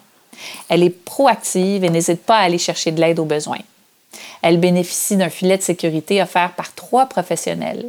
Elle 0.70 0.84
est 0.84 0.90
proactive 0.90 1.84
et 1.84 1.90
n'hésite 1.90 2.24
pas 2.24 2.38
à 2.38 2.44
aller 2.44 2.58
chercher 2.58 2.92
de 2.92 3.00
l'aide 3.00 3.20
aux 3.20 3.26
besoins. 3.26 3.60
Elle 4.42 4.60
bénéficie 4.60 5.18
d'un 5.18 5.30
filet 5.30 5.58
de 5.58 5.64
sécurité 5.64 6.22
offert 6.22 6.54
par 6.54 6.74
trois 6.74 7.06
professionnels. 7.06 7.86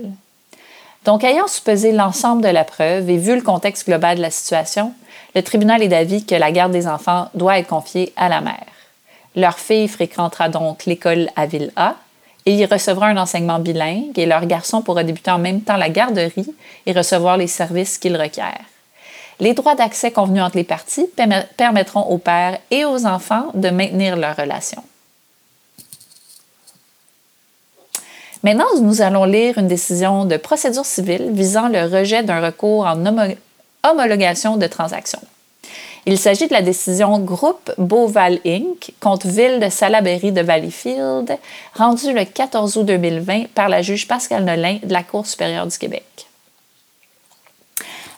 Donc, 1.05 1.25
ayant 1.25 1.46
supposé 1.46 1.92
l'ensemble 1.92 2.42
de 2.42 2.49
la 2.49 2.64
preuve 2.64 3.09
et 3.09 3.16
vu 3.16 3.35
le 3.35 3.40
contexte 3.40 3.87
global 3.87 4.18
de 4.18 4.23
la 4.23 4.31
situation, 4.31 4.92
le 5.35 5.42
tribunal 5.42 5.83
est 5.83 5.88
d'avis 5.88 6.27
que 6.27 6.35
la 6.35 6.53
garde 6.53 6.73
des 6.73 6.87
enfants 6.87 7.31
doit 7.35 7.59
être 7.59 7.68
confiée 7.68 8.12
à 8.16 8.29
la 8.29 8.40
mère. 8.40 8.66
Leur 9.37 9.59
fille 9.59 9.88
fréquentera 9.88 10.49
donc 10.49 10.85
l'école 10.85 11.31
à 11.37 11.46
Ville 11.46 11.73
A 11.77 11.94
et 12.46 12.55
y 12.55 12.66
recevra 12.66 13.09
un 13.09 13.16
enseignement 13.16 13.59
bilingue 13.59 14.18
et 14.18 14.26
leur 14.26 14.46
garçon 14.46 14.83
pourra 14.83 15.05
débuter 15.05 15.31
en 15.31 15.38
même 15.38 15.61
temps 15.61 15.76
la 15.76 15.88
garderie 15.88 16.55
et 16.87 16.92
recevoir 16.92 17.37
les 17.37 17.46
services 17.46 17.98
qu'il 17.98 18.16
requiert. 18.16 18.64
Les 19.40 19.55
droits 19.55 19.74
d'accès 19.74 20.11
convenus 20.11 20.42
entre 20.42 20.57
les 20.57 20.64
parties 20.64 21.09
permettront 21.57 22.03
aux 22.03 22.18
pères 22.18 22.59
et 22.70 22.85
aux 22.85 23.07
enfants 23.07 23.50
de 23.55 23.70
maintenir 23.70 24.16
leur 24.16 24.37
relation. 24.37 24.83
Maintenant, 28.42 28.66
nous 28.81 29.03
allons 29.03 29.24
lire 29.24 29.59
une 29.59 29.68
décision 29.68 30.24
de 30.24 30.37
procédure 30.37 30.87
civile 30.87 31.31
visant 31.33 31.68
le 31.68 31.85
rejet 31.85 32.22
d'un 32.22 32.40
recours 32.40 32.87
en 32.87 33.05
homologation 33.83 34.57
de 34.57 34.66
transaction. 34.66 35.20
Il 36.07 36.19
s'agit 36.19 36.49
de 36.49 36.55
la 36.55 36.63
décision 36.63 37.19
Groupe 37.19 37.73
Beauval 37.77 38.39
Inc. 38.47 38.93
contre 39.01 39.27
Ville 39.27 39.61
de 39.61 39.69
Salaberry 39.69 40.33
de 40.33 40.41
Valleyfield, 40.41 41.37
rendue 41.75 42.15
le 42.15 42.25
14 42.25 42.79
août 42.79 42.87
2020 42.87 43.49
par 43.55 43.69
la 43.69 43.83
juge 43.83 44.09
Pascal 44.09 44.45
Nolin 44.45 44.79
de 44.83 44.93
la 44.93 45.03
Cour 45.03 45.27
supérieure 45.27 45.67
du 45.67 45.77
Québec. 45.77 46.05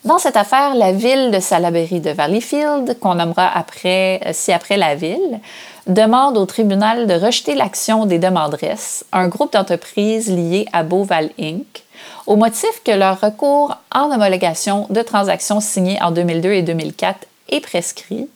Dans 0.04 0.18
cette 0.18 0.36
affaire, 0.36 0.76
la 0.76 0.92
ville 0.92 1.32
de 1.32 1.40
Salaberry 1.40 2.00
de 2.00 2.10
Valleyfield, 2.10 2.98
qu'on 3.00 3.16
nommera 3.16 3.48
après, 3.52 4.20
euh, 4.26 4.32
ci-après 4.32 4.76
la 4.76 4.94
ville, 4.94 5.40
demande 5.88 6.36
au 6.38 6.46
tribunal 6.46 7.08
de 7.08 7.14
rejeter 7.14 7.54
l'action 7.56 8.06
des 8.06 8.18
demanderesses, 8.18 9.04
un 9.12 9.26
groupe 9.26 9.52
d'entreprises 9.52 10.28
lié 10.28 10.66
à 10.72 10.84
Beauval 10.84 11.30
Inc., 11.38 11.82
au 12.26 12.36
motif 12.36 12.82
que 12.84 12.92
leur 12.92 13.20
recours 13.20 13.76
en 13.92 14.12
homologation 14.12 14.86
de 14.90 15.02
transactions 15.02 15.60
signées 15.60 16.00
en 16.00 16.12
2002 16.12 16.52
et 16.52 16.62
2004 16.62 17.26
est 17.48 17.60
prescrit 17.60 18.28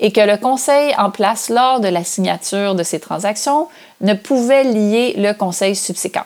et 0.00 0.12
que 0.12 0.20
le 0.20 0.36
conseil 0.36 0.94
en 0.98 1.10
place 1.10 1.48
lors 1.48 1.80
de 1.80 1.88
la 1.88 2.04
signature 2.04 2.74
de 2.74 2.82
ces 2.82 3.00
transactions 3.00 3.68
ne 4.00 4.14
pouvait 4.14 4.64
lier 4.64 5.14
le 5.16 5.32
conseil 5.32 5.76
subséquent. 5.76 6.24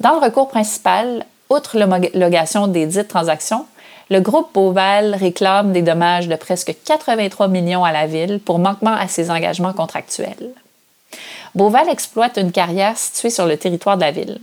Dans 0.00 0.12
le 0.14 0.24
recours 0.24 0.48
principal, 0.48 1.26
outre 1.50 1.78
l'homologation 1.78 2.66
des 2.66 2.86
dites 2.86 3.08
transactions, 3.08 3.66
le 4.08 4.20
groupe 4.20 4.52
Beauval 4.52 5.14
réclame 5.14 5.72
des 5.72 5.82
dommages 5.82 6.26
de 6.26 6.34
presque 6.34 6.74
83 6.84 7.48
millions 7.48 7.84
à 7.84 7.92
la 7.92 8.06
ville 8.06 8.40
pour 8.40 8.58
manquement 8.58 8.94
à 8.94 9.06
ses 9.06 9.30
engagements 9.30 9.72
contractuels. 9.72 10.50
Beauval 11.54 11.88
exploite 11.88 12.36
une 12.36 12.50
carrière 12.50 12.96
située 12.96 13.30
sur 13.30 13.46
le 13.46 13.56
territoire 13.56 13.96
de 13.96 14.02
la 14.02 14.10
ville. 14.10 14.40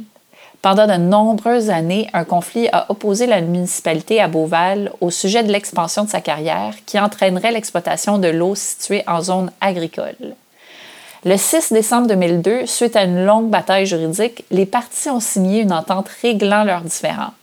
Pendant 0.61 0.87
de 0.87 0.93
nombreuses 0.93 1.69
années, 1.69 2.09
un 2.13 2.23
conflit 2.23 2.67
a 2.71 2.87
opposé 2.89 3.27
la 3.27 3.41
municipalité 3.41 4.19
à 4.19 4.27
Beauval 4.27 4.91
au 5.01 5.11
sujet 5.11 5.43
de 5.43 5.51
l'expansion 5.51 6.03
de 6.03 6.09
sa 6.09 6.21
carrière 6.21 6.73
qui 6.85 6.99
entraînerait 6.99 7.51
l'exploitation 7.51 8.17
de 8.17 8.27
l'eau 8.27 8.55
située 8.55 9.03
en 9.07 9.21
zone 9.21 9.51
agricole. 9.61 10.35
Le 11.25 11.37
6 11.37 11.73
décembre 11.73 12.07
2002, 12.07 12.65
suite 12.65 12.95
à 12.95 13.03
une 13.03 13.25
longue 13.25 13.49
bataille 13.49 13.85
juridique, 13.85 14.45
les 14.51 14.65
parties 14.65 15.09
ont 15.09 15.19
signé 15.19 15.61
une 15.61 15.73
entente 15.73 16.09
réglant 16.21 16.63
leurs 16.63 16.81
différends. 16.81 17.33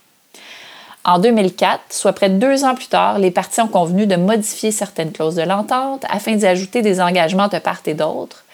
En 1.03 1.19
2004, 1.19 1.81
soit 1.89 2.13
près 2.13 2.29
de 2.29 2.39
deux 2.39 2.63
ans 2.63 2.73
plus 2.73 2.87
tard, 2.87 3.19
les 3.19 3.31
parties 3.31 3.61
ont 3.61 3.67
convenu 3.67 4.07
de 4.07 4.15
modifier 4.15 4.71
certaines 4.71 5.11
clauses 5.11 5.35
de 5.35 5.43
l'entente 5.43 6.03
afin 6.09 6.35
d'y 6.35 6.47
ajouter 6.47 6.81
des 6.81 6.99
engagements 6.99 7.47
de 7.47 7.59
part 7.59 7.81
et 7.85 7.93
d'autre, 7.93 8.44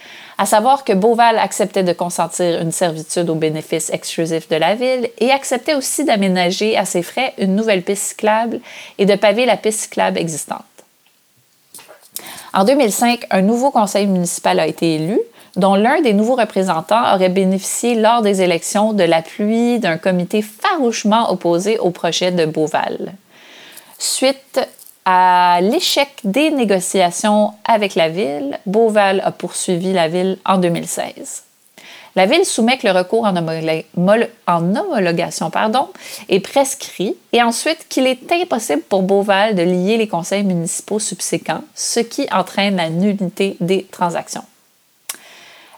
à 0.42 0.48
savoir 0.48 0.84
que 0.84 0.94
Beauval 0.94 1.38
acceptait 1.38 1.84
de 1.84 1.94
consentir 1.94 2.60
une 2.60 2.72
servitude 2.72 3.30
au 3.30 3.36
bénéfice 3.36 3.92
exclusif 3.92 4.50
de 4.50 4.56
la 4.56 4.74
ville 4.74 5.08
et 5.20 5.30
acceptait 5.30 5.76
aussi 5.76 6.04
d'aménager 6.04 6.76
à 6.76 6.84
ses 6.84 7.04
frais 7.04 7.36
une 7.38 7.56
nouvelle 7.56 7.84
piste 7.84 8.08
cyclable 8.08 8.60
et 8.98 9.06
de 9.06 9.14
paver 9.14 9.46
la 9.46 9.56
piste 9.56 9.82
cyclable 9.82 10.18
existante. 10.18 10.64
En 12.56 12.64
2005, 12.64 13.28
un 13.30 13.44
nouveau 13.44 13.70
conseil 13.70 14.08
municipal 14.08 14.60
a 14.60 14.66
été 14.66 14.96
élu, 14.96 15.20
dont 15.58 15.76
l'un 15.76 16.02
des 16.02 16.14
nouveaux 16.14 16.38
représentants 16.38 17.14
aurait 17.14 17.30
bénéficié 17.30 17.94
lors 17.94 18.24
des 18.24 18.42
élections 18.42 18.94
de 18.94 19.04
l'appui 19.04 19.78
d'un 19.78 20.00
comité 20.00 20.42
farouchement 20.42 21.32
opposé 21.32 21.78
au 21.78 21.92
projet 21.92 22.32
de 22.32 22.48
Beauval. 22.48 23.14
Suite 24.00 24.60
à 25.06 25.60
l'échec 25.62 26.10
des 26.24 26.52
négociations 26.52 27.54
avec 27.66 27.96
la 27.96 28.10
ville, 28.10 28.60
Beauval 28.66 29.22
a 29.24 29.32
poursuivi 29.32 29.94
la 29.94 30.08
ville 30.08 30.38
en 30.46 30.58
2016. 30.58 31.44
La 32.16 32.26
ville 32.26 32.44
soumet 32.44 32.78
que 32.78 32.88
le 32.88 32.94
recours 32.94 33.24
en, 33.24 33.38
homologation 33.38 35.50
pardon, 35.50 35.88
est 36.28 36.42
prescrit 36.42 37.16
et 37.32 37.42
ensuite 37.42 37.88
qu'il 37.88 38.06
est 38.06 38.30
impossible 38.32 38.82
pour 38.82 39.04
Beauval 39.04 39.56
de 39.56 39.64
lier 39.64 39.96
les 39.96 40.10
conseils 40.10 40.44
municipaux 40.44 41.00
subséquents, 41.00 41.64
ce 41.74 42.02
qui 42.02 42.28
entraîne 42.32 42.76
la 42.76 42.90
nullité 42.90 43.56
des 43.62 43.86
transactions. 43.86 44.44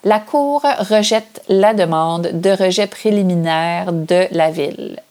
La 0.03 0.19
Cour 0.19 0.63
rejette 0.79 1.43
la 1.47 1.75
demande 1.75 2.31
de 2.33 2.49
rejet 2.49 2.87
préliminaire 2.87 3.93
de 3.93 4.27
la 4.31 4.49
ville. 4.49 5.02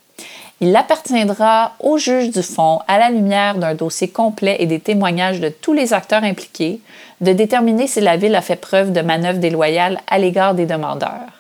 Il 0.65 0.77
appartiendra 0.77 1.73
au 1.81 1.99
juge 1.99 2.31
du 2.31 2.41
fond, 2.41 2.79
à 2.87 2.97
la 2.97 3.11
lumière 3.11 3.57
d'un 3.57 3.75
dossier 3.75 4.07
complet 4.07 4.59
et 4.61 4.67
des 4.67 4.79
témoignages 4.79 5.41
de 5.41 5.49
tous 5.49 5.73
les 5.73 5.93
acteurs 5.93 6.23
impliqués, 6.23 6.81
de 7.21 7.33
déterminer 7.33 7.89
si 7.89 8.01
la 8.01 8.17
Ville 8.17 8.37
a 8.37 8.43
fait 8.43 8.55
preuve 8.55 8.93
de 8.93 9.01
manœuvre 9.01 9.41
déloyale 9.41 9.99
à 10.07 10.21
l'égard 10.21 10.55
des 10.55 10.67
demandeurs. 10.67 11.33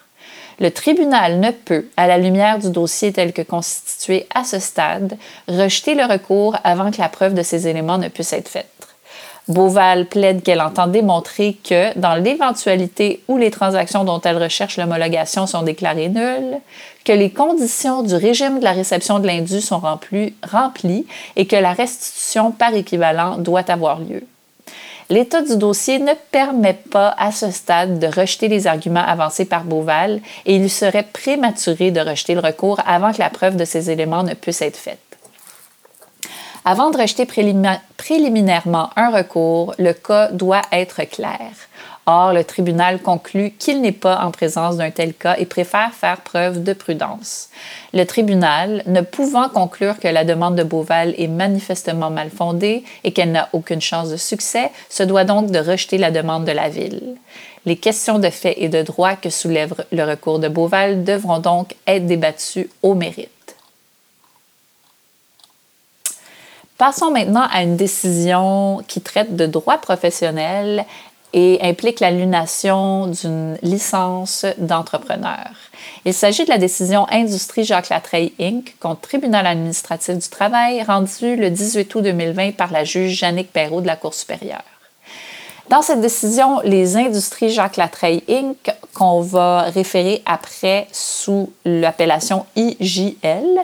Le 0.58 0.72
tribunal 0.72 1.38
ne 1.38 1.52
peut, 1.52 1.87
à 1.96 2.08
la 2.08 2.18
lumière 2.18 2.58
du 2.58 2.70
dossier 2.70 3.12
tel 3.12 3.32
que 3.32 3.42
constitué 3.42 4.26
à 4.35 4.42
ce 4.42 4.58
stade, 4.58 5.16
rejeter 5.46 5.94
le 5.94 6.04
recours 6.04 6.56
avant 6.64 6.90
que 6.90 7.00
la 7.00 7.08
preuve 7.08 7.35
de 7.35 7.44
ces 7.44 7.68
éléments 7.68 7.98
ne 7.98 8.08
puisse 8.08 8.32
être 8.32 8.48
faite. 8.48 8.71
Beauval 9.48 10.07
plaide 10.07 10.42
qu'elle 10.42 10.61
entend 10.61 10.87
démontrer 10.87 11.57
que, 11.68 11.98
dans 11.98 12.14
l'éventualité 12.14 13.22
où 13.26 13.38
les 13.38 13.50
transactions 13.50 14.05
dont 14.05 14.20
elle 14.20 14.40
recherche 14.40 14.76
l'homologation 14.76 15.46
sont 15.48 15.62
déclarées 15.62 16.09
nulles, 16.09 16.61
que 17.05 17.12
les 17.12 17.31
conditions 17.31 18.02
du 18.02 18.14
régime 18.14 18.61
de 18.61 18.64
la 18.64 18.72
réception 18.72 19.18
de 19.18 19.26
l'indu 19.26 19.61
sont 19.61 19.81
remplies 19.81 21.07
et 21.35 21.46
que 21.46 21.57
la 21.57 21.72
restitution 21.72 22.52
par 22.52 22.72
équivalent 22.74 23.37
doit 23.38 23.68
avoir 23.68 23.98
lieu. 23.98 24.22
L'état 25.11 25.42
du 25.42 25.57
dossier 25.57 25.98
ne 25.98 26.14
permet 26.31 26.78
pas 26.90 27.14
à 27.18 27.33
ce 27.33 27.50
stade 27.50 27.98
de 27.98 28.07
rejeter 28.07 28.48
les 28.48 28.66
arguments 28.66 29.05
avancés 29.05 29.44
par 29.44 29.64
Beauval 29.64 30.20
et 30.46 30.55
il 30.55 30.70
serait 30.70 31.07
prématuré 31.12 31.90
de 31.90 32.00
rejeter 32.00 32.35
le 32.35 32.40
recours 32.40 32.81
avant 32.87 33.12
que 33.12 33.18
la 33.18 33.28
preuve 33.28 33.57
de 33.57 33.64
ces 33.64 33.90
éléments 33.90 34.22
ne 34.22 34.35
puisse 34.35 34.62
être 34.62 34.78
faite. 34.78 35.12
Avant 36.64 36.90
de 36.90 36.98
rejeter 36.98 37.27
préliminairement 37.27 38.90
un 38.94 39.11
recours, 39.11 39.75
le 39.79 39.92
cas 39.92 40.29
doit 40.29 40.62
être 40.70 41.03
clair. 41.11 41.40
Or, 42.07 42.33
le 42.33 42.44
tribunal 42.44 43.01
conclut 43.01 43.51
qu'il 43.51 43.81
n'est 43.81 43.90
pas 43.90 44.20
en 44.25 44.31
présence 44.31 44.77
d'un 44.77 44.92
tel 44.92 45.12
cas 45.12 45.35
et 45.38 45.46
préfère 45.46 45.92
faire 45.92 46.20
preuve 46.20 46.62
de 46.62 46.72
prudence. 46.72 47.48
Le 47.92 48.05
tribunal, 48.05 48.85
ne 48.87 49.01
pouvant 49.01 49.48
conclure 49.48 49.98
que 49.98 50.07
la 50.07 50.25
demande 50.25 50.55
de 50.55 50.62
Beauval 50.62 51.14
est 51.18 51.27
manifestement 51.27 52.11
mal 52.11 52.31
fondée 52.31 52.85
et 53.03 53.12
qu'elle 53.12 53.33
n'a 53.33 53.48
aucune 53.53 53.81
chance 53.81 54.11
de 54.11 54.16
succès, 54.16 54.70
se 54.88 55.03
doit 55.03 55.25
donc 55.25 55.51
de 55.51 55.59
rejeter 55.59 55.98
la 55.98 56.12
demande 56.12 56.44
de 56.44 56.53
la 56.53 56.68
Ville. 56.68 57.16
Les 57.66 57.77
questions 57.77 58.20
de 58.20 58.31
fait 58.31 58.55
et 58.59 58.68
de 58.68 58.83
droit 58.83 59.16
que 59.16 59.31
soulève 59.31 59.75
le 59.90 60.05
recours 60.05 60.38
de 60.38 60.48
Beauval 60.48 61.03
devront 61.03 61.38
donc 61.38 61.75
être 61.88 62.07
débattues 62.07 62.70
au 62.83 62.94
mérite. 62.94 63.31
Passons 66.82 67.12
maintenant 67.12 67.46
à 67.52 67.62
une 67.62 67.76
décision 67.76 68.82
qui 68.88 69.00
traite 69.00 69.36
de 69.36 69.46
droit 69.46 69.78
professionnel 69.78 70.84
et 71.32 71.60
implique 71.62 72.00
l'annulation 72.00 73.06
d'une 73.06 73.56
licence 73.62 74.44
d'entrepreneur. 74.58 75.50
Il 76.04 76.12
s'agit 76.12 76.44
de 76.44 76.50
la 76.50 76.58
décision 76.58 77.06
Industrie 77.08 77.62
Jacques 77.62 77.88
Latreille 77.88 78.32
Inc. 78.40 78.74
contre 78.80 79.02
Tribunal 79.02 79.46
administratif 79.46 80.18
du 80.18 80.28
travail 80.28 80.82
rendue 80.82 81.36
le 81.36 81.50
18 81.50 81.94
août 81.94 82.02
2020 82.02 82.56
par 82.56 82.72
la 82.72 82.82
juge 82.82 83.12
Jannick 83.12 83.52
Perrault 83.52 83.80
de 83.80 83.86
la 83.86 83.94
Cour 83.94 84.12
supérieure. 84.12 84.64
Dans 85.70 85.82
cette 85.82 86.00
décision, 86.00 86.58
les 86.64 86.96
industries 86.96 87.50
Jacques 87.50 87.76
Latreille 87.76 88.24
Inc., 88.28 88.74
qu'on 88.92 89.20
va 89.20 89.62
référer 89.72 90.20
après 90.26 90.88
sous 90.90 91.52
l'appellation 91.64 92.44
IJL, 92.56 93.60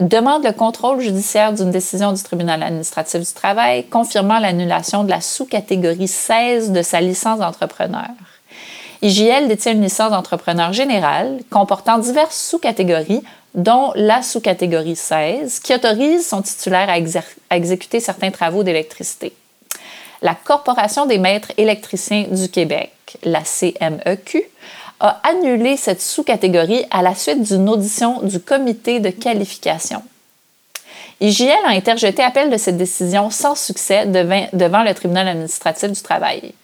demande 0.00 0.44
le 0.44 0.52
contrôle 0.52 1.00
judiciaire 1.00 1.52
d'une 1.52 1.70
décision 1.70 2.12
du 2.12 2.22
tribunal 2.22 2.62
administratif 2.62 3.20
du 3.20 3.32
travail 3.32 3.84
confirmant 3.84 4.38
l'annulation 4.38 5.04
de 5.04 5.10
la 5.10 5.20
sous-catégorie 5.20 6.08
16 6.08 6.72
de 6.72 6.82
sa 6.82 7.00
licence 7.00 7.38
d'entrepreneur. 7.38 8.08
IGL 9.02 9.48
détient 9.48 9.72
une 9.72 9.82
licence 9.82 10.12
d'entrepreneur 10.12 10.72
général 10.72 11.40
comportant 11.50 11.98
diverses 11.98 12.38
sous-catégories, 12.38 13.22
dont 13.54 13.92
la 13.94 14.22
sous-catégorie 14.22 14.96
16, 14.96 15.58
qui 15.58 15.74
autorise 15.74 16.26
son 16.26 16.40
titulaire 16.40 16.88
à, 16.88 16.94
à 17.50 17.56
exécuter 17.56 18.00
certains 18.00 18.30
travaux 18.30 18.62
d'électricité. 18.62 19.34
La 20.22 20.34
Corporation 20.36 21.04
des 21.04 21.18
maîtres 21.18 21.52
électriciens 21.56 22.26
du 22.30 22.48
Québec, 22.48 22.92
la 23.24 23.42
CMEQ, 23.42 24.44
a 25.02 25.20
annulé 25.24 25.76
cette 25.76 26.00
sous-catégorie 26.00 26.86
à 26.92 27.02
la 27.02 27.14
suite 27.14 27.42
d'une 27.42 27.68
audition 27.68 28.22
du 28.22 28.38
comité 28.38 29.00
de 29.00 29.10
qualification. 29.10 30.02
IGL 31.20 31.50
a 31.66 31.70
interjeté 31.70 32.22
appel 32.22 32.50
de 32.50 32.56
cette 32.56 32.76
décision 32.76 33.28
sans 33.30 33.56
succès 33.56 34.06
devant 34.06 34.82
le 34.82 34.94
tribunal 34.94 35.28
administratif 35.28 35.90
du 35.90 36.00
travail. 36.00 36.54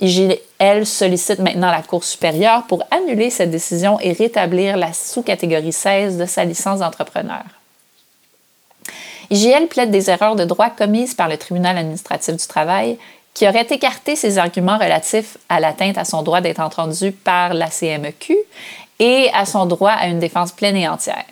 IGL 0.00 0.86
sollicite 0.86 1.38
maintenant 1.38 1.70
la 1.70 1.82
Cour 1.82 2.04
supérieure 2.04 2.64
pour 2.66 2.84
annuler 2.90 3.30
cette 3.30 3.50
décision 3.50 3.98
et 4.00 4.12
rétablir 4.12 4.76
la 4.76 4.92
sous-catégorie 4.92 5.72
16 5.72 6.18
de 6.18 6.26
sa 6.26 6.44
licence 6.44 6.80
d'entrepreneur. 6.80 7.44
IGL 9.30 9.68
plaide 9.68 9.90
des 9.90 10.10
erreurs 10.10 10.36
de 10.36 10.44
droit 10.44 10.70
commises 10.70 11.14
par 11.14 11.28
le 11.28 11.36
tribunal 11.36 11.78
administratif 11.78 12.34
du 12.34 12.46
travail 12.46 12.98
qui 13.34 13.48
aurait 13.48 13.66
écarté 13.70 14.16
ses 14.16 14.38
arguments 14.38 14.78
relatifs 14.78 15.38
à 15.48 15.60
l'atteinte 15.60 15.98
à 15.98 16.04
son 16.04 16.22
droit 16.22 16.40
d'être 16.40 16.60
entendu 16.60 17.12
par 17.12 17.54
la 17.54 17.68
CMEQ 17.68 18.36
et 18.98 19.30
à 19.32 19.46
son 19.46 19.66
droit 19.66 19.92
à 19.92 20.08
une 20.08 20.18
défense 20.18 20.52
pleine 20.52 20.76
et 20.76 20.88
entière. 20.88 21.24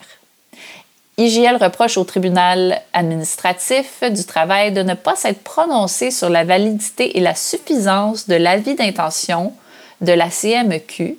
IGL 1.19 1.57
reproche 1.57 1.97
au 1.97 2.05
tribunal 2.05 2.83
administratif 2.93 4.03
du 4.11 4.25
travail 4.25 4.73
de 4.73 4.83
ne 4.83 4.93
pas 4.93 5.17
s'être 5.17 5.43
prononcé 5.43 6.11
sur 6.11 6.29
la 6.29 6.45
validité 6.45 7.17
et 7.17 7.21
la 7.21 7.35
suffisance 7.35 8.29
de 8.29 8.35
l'avis 8.35 8.75
d'intention 8.75 9.55
de 10.03 10.13
la 10.13 10.29
CMEQ, 10.29 11.17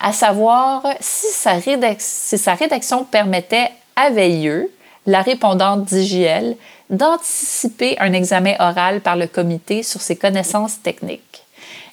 à 0.00 0.12
savoir 0.12 0.82
si 1.00 1.28
sa, 1.28 1.54
si 1.98 2.38
sa 2.38 2.54
rédaction 2.54 3.04
permettait 3.04 3.70
à 3.96 4.10
Veilleux, 4.10 4.70
la 5.06 5.22
répondante 5.22 5.84
d'IGL, 5.86 6.54
d'anticiper 6.90 7.96
un 7.98 8.12
examen 8.12 8.54
oral 8.58 9.00
par 9.00 9.16
le 9.16 9.26
comité 9.26 9.82
sur 9.82 10.00
ses 10.00 10.16
connaissances 10.16 10.80
techniques. 10.82 11.44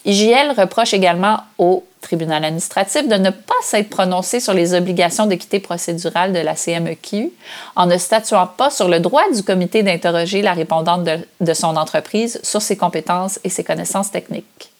IGL 0.06 0.54
reproche 0.56 0.94
également 0.94 1.40
au 1.58 1.84
tribunal 2.02 2.46
administratif 2.46 3.08
de 3.08 3.16
ne 3.16 3.32
pas 3.32 3.56
s'être 3.64 3.90
prononcé 3.90 4.40
sur 4.40 4.54
les 4.54 4.76
obligations 4.76 5.26
d'équité 5.26 5.60
procédurale 5.60 6.32
de 6.32 6.40
la 6.40 6.54
CMEQ 6.54 7.32
en 7.76 7.88
ne 7.88 7.98
statuant 7.98 8.46
pas 8.46 8.70
sur 8.70 8.88
le 8.88 9.00
droit 9.00 9.24
du 9.34 9.42
comité 9.42 9.82
d'interroger 9.82 10.44
la 10.44 10.54
répondante 10.54 11.04
de, 11.04 11.18
de, 11.42 11.54
son 11.56 11.76
entreprise 11.76 12.40
sur 12.44 12.62
ses 12.62 12.78
compétences 12.78 13.40
et 13.44 13.50
ses 13.50 13.64
connaissances 13.64 14.12
techniques. 14.12 14.72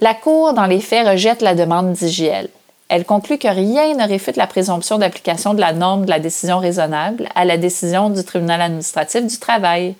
La 0.00 0.12
Cour, 0.12 0.52
dans 0.52 0.66
les 0.66 0.80
faits, 0.80 1.08
rejette 1.08 1.40
la 1.40 1.54
demande 1.54 1.92
d'IGL. 1.92 2.48
Elle 2.94 3.06
conclut 3.06 3.38
que 3.38 3.48
rien 3.48 3.94
ne 3.94 4.06
réfute 4.06 4.36
la 4.36 4.46
présomption 4.46 4.98
d'application 4.98 5.54
de 5.54 5.60
la 5.60 5.72
norme 5.72 6.04
de 6.04 6.10
la 6.10 6.18
décision 6.18 6.58
raisonnable 6.58 7.26
à 7.34 7.46
la 7.46 7.56
décision 7.56 8.10
du 8.10 8.22
tribunal 8.22 8.60
administratif 8.60 9.26
du 9.26 9.38
travail. 9.38 9.94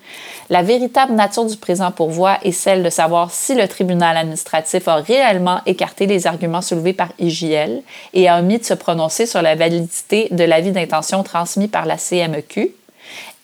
La 0.51 0.61
véritable 0.61 1.13
nature 1.13 1.45
du 1.45 1.57
présent 1.57 1.89
pourvoi 1.89 2.37
est 2.43 2.51
celle 2.51 2.83
de 2.83 2.91
savoir 2.91 3.31
si 3.31 3.55
le 3.55 3.67
tribunal 3.67 4.15
administratif 4.15 4.87
a 4.87 4.97
réellement 4.97 5.59
écarté 5.65 6.05
les 6.05 6.27
arguments 6.27 6.61
soulevés 6.61 6.93
par 6.93 7.09
IGL 7.17 7.81
et 8.13 8.29
a 8.29 8.37
omis 8.37 8.59
de 8.59 8.63
se 8.63 8.75
prononcer 8.75 9.25
sur 9.25 9.41
la 9.41 9.55
validité 9.55 10.27
de 10.29 10.43
l'avis 10.43 10.71
d'intention 10.71 11.23
transmis 11.23 11.69
par 11.69 11.87
la 11.87 11.97
CMEQ 11.97 12.75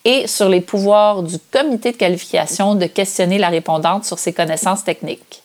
et 0.04 0.28
sur 0.28 0.48
les 0.48 0.60
pouvoirs 0.60 1.24
du 1.24 1.38
comité 1.50 1.90
de 1.90 1.96
qualification 1.96 2.76
de 2.76 2.86
questionner 2.86 3.38
la 3.38 3.48
répondante 3.48 4.04
sur 4.04 4.20
ses 4.20 4.32
connaissances 4.32 4.84
techniques. 4.84 5.42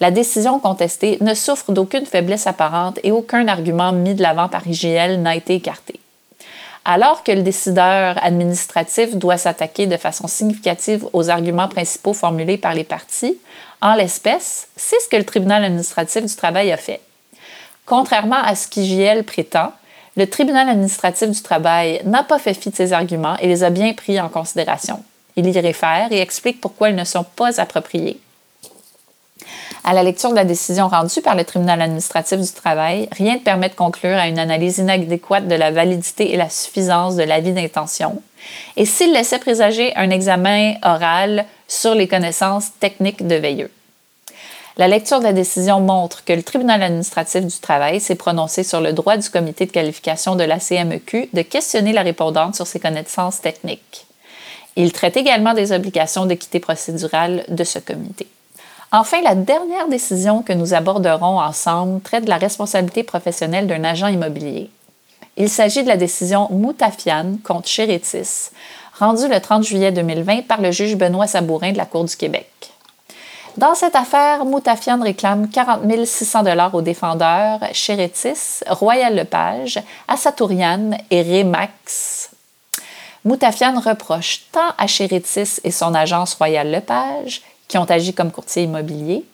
La 0.00 0.10
décision 0.10 0.58
contestée 0.58 1.18
ne 1.20 1.34
souffre 1.34 1.72
d'aucune 1.72 2.06
faiblesse 2.06 2.46
apparente 2.46 2.98
et 3.04 3.12
aucun 3.12 3.46
argument 3.48 3.92
mis 3.92 4.14
de 4.14 4.22
l'avant 4.22 4.48
par 4.48 4.66
IGL 4.66 5.22
n'a 5.22 5.36
été 5.36 5.54
écarté. 5.54 6.00
Alors 6.84 7.22
que 7.22 7.32
le 7.32 7.42
décideur 7.42 8.22
administratif 8.22 9.16
doit 9.16 9.38
s'attaquer 9.38 9.86
de 9.86 9.96
façon 9.96 10.26
significative 10.26 11.06
aux 11.12 11.30
arguments 11.30 11.68
principaux 11.68 12.12
formulés 12.12 12.58
par 12.58 12.74
les 12.74 12.84
parties, 12.84 13.38
en 13.80 13.94
l'espèce, 13.94 14.68
c'est 14.76 15.00
ce 15.00 15.08
que 15.08 15.16
le 15.16 15.24
tribunal 15.24 15.64
administratif 15.64 16.24
du 16.24 16.34
travail 16.34 16.72
a 16.72 16.76
fait. 16.76 17.00
Contrairement 17.86 18.42
à 18.42 18.54
ce 18.54 18.68
qu'IGL 18.68 19.24
prétend, 19.24 19.72
le 20.16 20.28
tribunal 20.28 20.68
administratif 20.68 21.30
du 21.30 21.42
travail 21.42 22.00
n'a 22.04 22.22
pas 22.22 22.38
fait 22.38 22.54
fi 22.54 22.70
de 22.70 22.76
ces 22.76 22.92
arguments 22.92 23.36
et 23.38 23.48
les 23.48 23.64
a 23.64 23.70
bien 23.70 23.92
pris 23.94 24.20
en 24.20 24.28
considération. 24.28 25.02
Il 25.36 25.48
y 25.48 25.60
réfère 25.60 26.08
et 26.12 26.20
explique 26.20 26.60
pourquoi 26.60 26.90
ils 26.90 26.96
ne 26.96 27.04
sont 27.04 27.24
pas 27.24 27.60
appropriés. 27.60 28.20
À 29.86 29.92
la 29.92 30.02
lecture 30.02 30.30
de 30.30 30.34
la 30.34 30.44
décision 30.44 30.88
rendue 30.88 31.20
par 31.20 31.34
le 31.34 31.44
tribunal 31.44 31.82
administratif 31.82 32.40
du 32.40 32.50
travail, 32.52 33.06
rien 33.12 33.34
ne 33.34 33.40
permet 33.40 33.68
de 33.68 33.74
conclure 33.74 34.16
à 34.16 34.28
une 34.28 34.38
analyse 34.38 34.78
inadéquate 34.78 35.46
de 35.46 35.54
la 35.54 35.70
validité 35.70 36.32
et 36.32 36.38
la 36.38 36.48
suffisance 36.48 37.16
de 37.16 37.22
l'avis 37.22 37.52
d'intention. 37.52 38.22
Et 38.76 38.86
s'il 38.86 39.12
laissait 39.12 39.38
présager 39.38 39.94
un 39.96 40.08
examen 40.08 40.74
oral 40.82 41.44
sur 41.68 41.94
les 41.94 42.08
connaissances 42.08 42.70
techniques 42.80 43.26
de 43.26 43.34
veilleux. 43.34 43.70
La 44.78 44.88
lecture 44.88 45.18
de 45.18 45.24
la 45.24 45.34
décision 45.34 45.80
montre 45.80 46.24
que 46.24 46.32
le 46.32 46.42
tribunal 46.42 46.82
administratif 46.82 47.44
du 47.44 47.58
travail 47.58 48.00
s'est 48.00 48.16
prononcé 48.16 48.64
sur 48.64 48.80
le 48.80 48.92
droit 48.94 49.18
du 49.18 49.28
comité 49.28 49.66
de 49.66 49.70
qualification 49.70 50.34
de 50.34 50.44
la 50.44 50.58
CMEQ 50.58 51.28
de 51.32 51.42
questionner 51.42 51.92
la 51.92 52.02
répondante 52.02 52.56
sur 52.56 52.66
ses 52.66 52.80
connaissances 52.80 53.40
techniques. 53.40 54.06
Il 54.76 54.92
traite 54.92 55.16
également 55.16 55.54
des 55.54 55.72
obligations 55.72 56.26
d'équité 56.26 56.58
procédurale 56.58 57.44
de 57.48 57.62
ce 57.64 57.78
comité. 57.78 58.26
Enfin, 58.96 59.20
la 59.22 59.34
dernière 59.34 59.88
décision 59.88 60.42
que 60.42 60.52
nous 60.52 60.72
aborderons 60.72 61.40
ensemble 61.40 62.00
traite 62.00 62.26
de 62.26 62.30
la 62.30 62.36
responsabilité 62.36 63.02
professionnelle 63.02 63.66
d'un 63.66 63.82
agent 63.82 64.06
immobilier. 64.06 64.70
Il 65.36 65.50
s'agit 65.50 65.82
de 65.82 65.88
la 65.88 65.96
décision 65.96 66.46
Moutafian 66.52 67.38
contre 67.42 67.66
Chéritis, 67.66 68.52
rendue 68.96 69.26
le 69.26 69.40
30 69.40 69.64
juillet 69.64 69.90
2020 69.90 70.46
par 70.46 70.60
le 70.60 70.70
juge 70.70 70.94
Benoît 70.94 71.26
Sabourin 71.26 71.72
de 71.72 71.76
la 71.76 71.86
Cour 71.86 72.04
du 72.04 72.14
Québec. 72.14 72.48
Dans 73.56 73.74
cette 73.74 73.96
affaire, 73.96 74.44
Moutafian 74.44 75.02
réclame 75.02 75.48
40 75.48 75.80
600 76.06 76.44
dollars 76.44 76.72
aux 76.72 76.80
défendeurs 76.80 77.58
Chéritis, 77.72 78.62
Royal 78.68 79.16
Lepage, 79.16 79.82
Assatourian 80.06 80.92
et 81.10 81.22
Remax. 81.22 82.30
Moutafian 83.24 83.80
reproche 83.80 84.42
tant 84.52 84.72
à 84.78 84.86
Chéritis 84.86 85.58
et 85.64 85.72
son 85.72 85.96
agence 85.96 86.34
Royal 86.34 86.70
Lepage, 86.70 87.42
qui 87.68 87.78
ont 87.78 87.84
agi 87.84 88.14
comme 88.14 88.30
courtiers 88.30 88.64
immobiliers, 88.64 89.24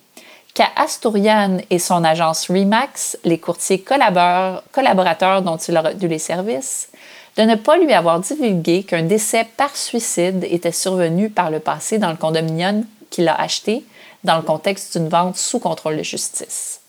qu'à 0.54 0.68
Asturian 0.76 1.58
et 1.70 1.78
son 1.78 2.04
agence 2.04 2.48
Remax, 2.48 3.18
les 3.24 3.38
courtiers 3.38 3.80
collaborateurs 3.80 5.42
dont 5.42 5.56
il 5.56 5.76
a 5.76 5.82
retenu 5.82 6.08
les 6.08 6.18
services, 6.18 6.88
de 7.36 7.42
ne 7.42 7.54
pas 7.54 7.78
lui 7.78 7.92
avoir 7.92 8.20
divulgué 8.20 8.82
qu'un 8.82 9.04
décès 9.04 9.46
par 9.56 9.76
suicide 9.76 10.44
était 10.50 10.72
survenu 10.72 11.30
par 11.30 11.50
le 11.50 11.60
passé 11.60 11.98
dans 11.98 12.10
le 12.10 12.16
condominium 12.16 12.84
qu'il 13.10 13.28
a 13.28 13.40
acheté 13.40 13.84
dans 14.24 14.36
le 14.36 14.42
contexte 14.42 14.96
d'une 14.98 15.08
vente 15.08 15.36
sous 15.36 15.58
contrôle 15.58 15.96
de 15.96 16.02
justice. 16.02 16.80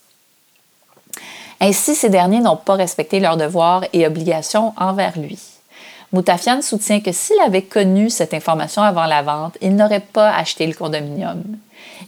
Ainsi, 1.59 1.95
ces 1.95 2.09
derniers 2.09 2.39
n'ont 2.39 2.57
pas 2.57 2.73
respecté 2.73 3.19
leurs 3.19 3.37
devoirs 3.37 3.85
et 3.93 4.07
obligations 4.07 4.73
envers 4.77 5.17
lui. 5.17 5.37
Moutafian 6.13 6.61
soutient 6.61 6.99
que 6.99 7.11
s'il 7.11 7.39
avait 7.39 7.61
connu 7.61 8.09
cette 8.09 8.33
information 8.33 8.81
avant 8.81 9.05
la 9.05 9.21
vente, 9.21 9.57
il 9.61 9.75
n'aurait 9.75 10.01
pas 10.01 10.33
acheté 10.33 10.67
le 10.67 10.73
condominium. 10.73 11.43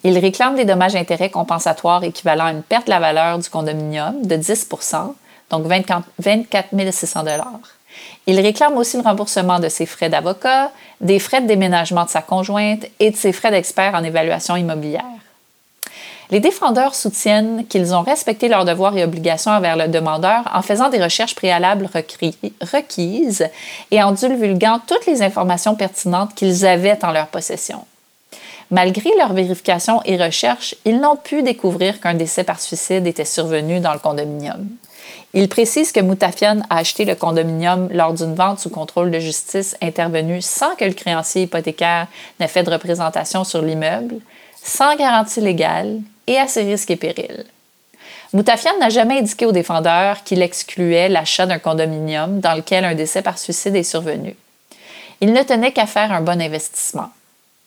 Il 0.04 0.18
réclame 0.18 0.56
des 0.56 0.66
dommages-intérêts 0.66 1.30
compensatoires 1.30 2.04
équivalent 2.04 2.46
à 2.46 2.52
une 2.52 2.63
perte 2.63 2.88
de 2.88 2.92
la 2.92 3.00
valeur 3.00 3.39
du 3.39 3.50
condominium 3.50 4.26
de 4.26 4.36
10% 4.36 5.13
donc 5.54 5.68
24 5.68 6.92
600 6.92 7.26
il 8.26 8.39
réclame 8.39 8.76
aussi 8.78 8.98
le 8.98 9.04
remboursement 9.04 9.60
de 9.60 9.70
ses 9.70 9.86
frais 9.86 10.10
d'avocat, 10.10 10.72
des 11.00 11.20
frais 11.20 11.42
de 11.42 11.48
déménagement 11.48 12.06
de 12.06 12.10
sa 12.10 12.22
conjointe 12.22 12.86
et 13.00 13.12
de 13.12 13.16
ses 13.16 13.34
frais 13.34 13.52
d'expert 13.52 13.94
en 13.94 14.04
évaluation 14.04 14.56
immobilière. 14.56 15.04
Les 16.34 16.39
défendeurs 16.39 16.96
soutiennent 16.96 17.63
qu'ils 17.67 17.93
ont 17.93 18.02
respecté 18.02 18.48
leurs 18.48 18.65
devoirs 18.65 18.98
et 18.98 19.04
obligations 19.04 19.52
envers 19.52 19.78
le 19.78 19.88
demandeur 19.88 20.50
en 20.52 20.63
faisant 20.63 20.89
des 20.89 21.00
recherches 21.00 21.36
préalables 21.36 21.88
requises 21.93 23.48
et 23.91 24.02
en 24.02 24.13
divulguant 24.13 24.82
toutes 24.88 25.06
les 25.06 25.22
informations 25.22 25.76
pertinentes 25.76 26.34
qu'ils 26.34 26.65
avaient 26.65 27.06
en 27.06 27.12
leur 27.12 27.28
possession. 27.28 27.86
Malgré 28.72 29.12
leurs 29.15 29.34
vérifications 29.34 30.02
et 30.06 30.17
recherches, 30.17 30.74
ils 30.86 31.00
n'ont 31.00 31.17
pu 31.17 31.43
découvrir 31.43 32.02
qu'un 32.02 32.15
décès 32.15 32.43
par 32.43 32.60
suicide 32.60 33.06
était 33.06 33.26
survenu 33.26 33.80
dans 33.80 33.93
le 33.93 34.00
condominium. 34.00 34.67
Il 35.36 35.48
précise 35.50 35.91
que 35.91 36.00
Moutafian 36.00 36.62
a 36.72 36.78
acheté 36.78 37.06
le 37.06 37.13
condominium 37.13 37.89
lors 37.91 38.13
d'une 38.13 38.34
vente 38.34 38.58
sous 38.58 38.72
contrôle 38.72 39.12
de 39.12 39.19
justice 39.19 39.78
intervenue 39.84 40.41
sans 40.41 40.74
que 40.78 40.86
le 40.86 40.93
créancier 40.93 41.43
hypothécaire 41.43 42.08
n'ait 42.39 42.48
fait 42.48 42.63
de 42.63 42.72
représentation 42.72 43.43
sur 43.43 43.62
l'immeuble, 43.62 44.15
sans 44.63 44.95
garantie 44.95 45.41
légale 45.41 45.99
et 46.28 46.38
à 46.38 46.47
ses 46.47 46.63
risques 46.63 46.91
et 46.91 46.95
périls. 46.95 47.45
Moutafian 48.34 48.78
n'a 48.80 48.89
jamais 48.89 49.19
indiqué 49.19 49.45
au 49.45 49.52
défendeur 49.52 50.23
qu'il 50.23 50.41
excluait 50.41 51.10
l'achat 51.10 51.45
d'un 51.45 51.60
condominium 51.60 52.39
dans 52.39 52.56
lequel 52.56 52.84
un 52.84 52.95
décès 52.95 53.21
par 53.21 53.38
suicide 53.38 53.76
est 53.76 53.84
survenu. 53.84 54.36
Il 55.21 55.34
ne 55.34 55.43
tenait 55.43 55.71
qu'à 55.71 55.86
faire 55.86 56.12
un 56.12 56.21
bon 56.21 56.41
investissement. 56.41 57.10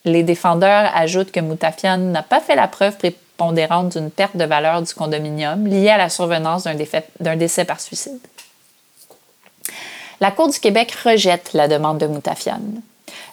Les 0.05 0.23
défendeurs 0.23 0.91
ajoutent 0.95 1.31
que 1.31 1.41
Moutafian 1.41 1.99
n'a 1.99 2.23
pas 2.23 2.41
fait 2.41 2.57
la 2.57 2.69
preuve 2.69 2.97
pondérante 3.37 3.97
d'une 3.97 4.11
perte 4.11 4.37
de 4.37 4.45
valeur 4.45 4.83
du 4.83 4.93
condominium 4.93 5.67
liée 5.67 5.91
à 5.91 5.99
la 5.99 6.09
survenance 6.09 6.65
d'un 6.65 7.37
décès 7.37 7.65
par 7.65 7.81
suicide. 7.81 8.19
La 10.21 10.31
Cour 10.31 10.49
du 10.49 10.59
Québec 10.59 10.93
rejette 11.05 11.53
la 11.53 11.69
demande 11.69 11.99
de 11.99 12.07
Moutafian. 12.07 12.61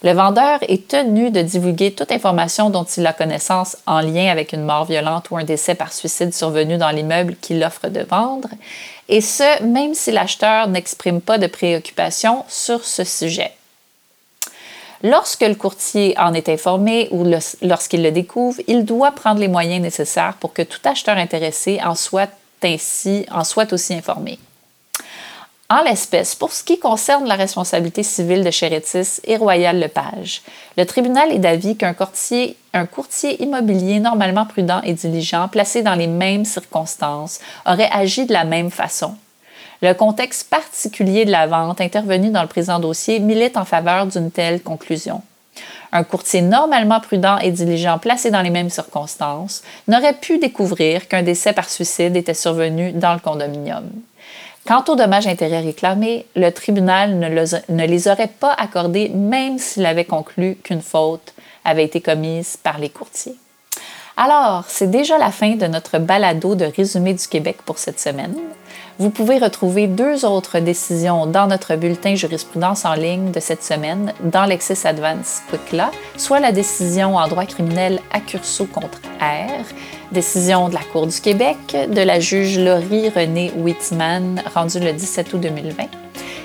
Le 0.03 0.11
vendeur 0.11 0.59
est 0.67 0.89
tenu 0.89 1.31
de 1.31 1.41
divulguer 1.41 1.93
toute 1.93 2.11
information 2.11 2.69
dont 2.69 2.83
il 2.83 3.07
a 3.07 3.13
connaissance 3.13 3.77
en 3.85 4.01
lien 4.01 4.29
avec 4.29 4.51
une 4.51 4.65
mort 4.65 4.83
violente 4.83 5.31
ou 5.31 5.37
un 5.37 5.45
décès 5.45 5.75
par 5.75 5.93
suicide 5.93 6.33
survenu 6.33 6.75
dans 6.75 6.89
l'immeuble 6.89 7.37
qu'il 7.37 7.63
offre 7.63 7.87
de 7.87 8.01
vendre, 8.01 8.49
et 9.07 9.21
ce, 9.21 9.63
même 9.63 9.93
si 9.93 10.11
l'acheteur 10.11 10.67
n'exprime 10.67 11.21
pas 11.21 11.37
de 11.37 11.47
préoccupation 11.47 12.43
sur 12.49 12.83
ce 12.83 13.05
sujet. 13.05 13.53
Lorsque 15.03 15.41
le 15.41 15.55
courtier 15.55 16.17
en 16.17 16.33
est 16.33 16.49
informé 16.49 17.07
ou 17.11 17.25
lorsqu'il 17.61 18.03
le 18.03 18.11
découvre, 18.11 18.61
il 18.67 18.83
doit 18.83 19.11
prendre 19.11 19.39
les 19.39 19.47
moyens 19.47 19.81
nécessaires 19.81 20.35
pour 20.39 20.51
que 20.51 20.61
tout 20.63 20.79
acheteur 20.83 21.17
intéressé 21.17 21.79
en 21.81 21.95
soit 21.95 22.29
aussi 23.71 23.93
informé. 23.93 24.37
En 25.69 25.81
l'espèce, 25.81 26.35
pour 26.35 26.51
ce 26.51 26.63
qui 26.63 26.77
concerne 26.77 27.25
la 27.25 27.35
responsabilité 27.35 28.03
civile 28.03 28.43
de 28.43 28.51
Chéritis 28.51 29.21
et 29.23 29.37
Royal 29.37 29.79
Lepage, 29.79 30.41
le 30.77 30.85
tribunal 30.85 31.31
est 31.31 31.39
d'avis 31.39 31.77
qu'un 31.77 31.93
courtier, 31.93 32.57
courtier 32.91 33.41
immobilier 33.41 33.99
normalement 33.99 34.45
prudent 34.45 34.81
et 34.83 34.93
diligent, 34.93 35.47
placé 35.47 35.81
dans 35.81 35.95
les 35.95 36.07
mêmes 36.07 36.45
circonstances, 36.45 37.39
aurait 37.65 37.89
agi 37.91 38.25
de 38.25 38.33
la 38.33 38.43
même 38.43 38.71
façon 38.71 39.15
le 39.83 39.93
contexte 39.93 40.49
particulier 40.49 41.25
de 41.25 41.31
la 41.31 41.45
vente 41.45 41.81
intervenue 41.81 42.29
dans 42.29 42.41
le 42.41 42.47
présent 42.47 42.79
dossier 42.79 43.19
milite 43.19 43.57
en 43.57 43.65
faveur 43.65 44.07
d'une 44.07 44.31
telle 44.31 44.61
conclusion. 44.61 45.21
Un 45.91 46.05
courtier 46.05 46.41
normalement 46.41 47.01
prudent 47.01 47.37
et 47.39 47.51
diligent 47.51 47.99
placé 47.99 48.31
dans 48.31 48.41
les 48.41 48.49
mêmes 48.49 48.69
circonstances 48.69 49.61
n'aurait 49.89 50.13
pu 50.13 50.39
découvrir 50.39 51.09
qu'un 51.09 51.21
décès 51.21 51.51
par 51.51 51.69
suicide 51.69 52.15
était 52.15 52.33
survenu 52.33 52.93
dans 52.93 53.13
le 53.13 53.19
condominium. 53.19 53.89
Quant 54.65 54.83
aux 54.87 54.95
dommages 54.95 55.27
intérêts 55.27 55.59
réclamés, 55.59 56.25
le 56.37 56.49
tribunal 56.49 57.19
ne, 57.19 57.85
les 57.85 58.07
aurait 58.07 58.31
pas 58.39 58.53
accordés 58.53 59.09
même 59.09 59.57
s'il 59.59 59.85
avait 59.85 60.05
conclu 60.05 60.55
qu'une 60.63 60.81
faute 60.81 61.33
avait 61.65 61.83
été 61.83 61.99
commise 61.99 62.55
par 62.55 62.77
les 62.77 62.89
courtiers. 62.89 63.35
Alors, 64.15 64.63
c'est 64.69 64.89
déjà 64.89 65.17
la 65.17 65.31
fin 65.31 65.55
de 65.55 65.65
notre 65.65 65.97
balado 65.97 66.55
de 66.55 66.65
résumé 66.65 67.13
du 67.13 67.27
Québec 67.27 67.57
pour 67.65 67.77
cette 67.77 67.99
semaine. 67.99 68.35
Vous 68.99 69.09
pouvez 69.09 69.37
retrouver 69.37 69.87
deux 69.87 70.23
autres 70.23 70.59
décisions 70.59 71.25
dans 71.25 71.47
notre 71.47 71.75
bulletin 71.75 72.15
jurisprudence 72.15 72.85
en 72.85 72.93
ligne 72.93 73.31
de 73.31 73.39
cette 73.41 73.63
semaine 73.63 74.13
dans 74.21 74.45
Lexis 74.45 74.85
Advance 74.87 75.41
Quick 75.49 75.73
Law, 75.73 75.91
soit 76.15 76.39
la 76.39 76.51
décision 76.51 77.17
en 77.17 77.27
droit 77.27 77.45
criminel 77.45 77.99
Accurso 78.13 78.65
contre 78.65 79.01
R, 79.19 79.65
décision 80.13 80.69
de 80.69 80.75
la 80.75 80.81
Cour 80.81 81.07
du 81.07 81.19
Québec 81.19 81.57
de 81.89 82.01
la 82.01 82.19
juge 82.19 82.57
Laurie 82.57 83.09
René 83.09 83.51
Whitman 83.57 84.41
rendue 84.53 84.79
le 84.79 84.93
17 84.93 85.33
août 85.33 85.41
2020, 85.41 85.83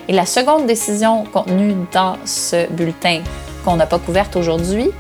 et 0.09 0.13
la 0.13 0.27
seconde 0.27 0.67
décision 0.67 1.25
contenue 1.25 1.75
dans 1.93 2.17
ce 2.25 2.69
bulletin 2.73 3.21
qu'on 3.65 3.77
n'a 3.77 3.87
pas 3.87 3.99
couverte 3.99 4.35
aujourd'hui 4.35 4.91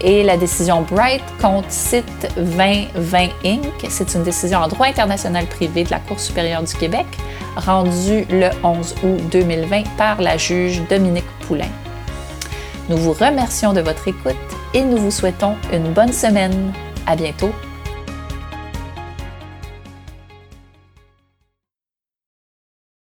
et 0.00 0.22
la 0.22 0.36
décision 0.36 0.82
Bright 0.82 1.22
contre 1.40 1.70
Site 1.70 2.28
2020 2.36 3.28
Inc. 3.44 3.86
C'est 3.88 4.14
une 4.14 4.22
décision 4.22 4.60
en 4.60 4.68
droit 4.68 4.86
international 4.86 5.46
privé 5.46 5.84
de 5.84 5.90
la 5.90 5.98
Cour 5.98 6.20
supérieure 6.20 6.62
du 6.62 6.74
Québec, 6.74 7.06
rendue 7.56 8.24
le 8.30 8.50
11 8.62 8.94
août 9.02 9.20
2020 9.32 9.82
par 9.96 10.20
la 10.20 10.36
juge 10.36 10.82
Dominique 10.88 11.24
Poulain. 11.46 11.70
Nous 12.88 12.98
vous 12.98 13.12
remercions 13.12 13.72
de 13.72 13.80
votre 13.80 14.06
écoute 14.06 14.36
et 14.74 14.82
nous 14.82 14.98
vous 14.98 15.10
souhaitons 15.10 15.56
une 15.72 15.92
bonne 15.92 16.12
semaine. 16.12 16.72
À 17.06 17.16
bientôt 17.16 17.50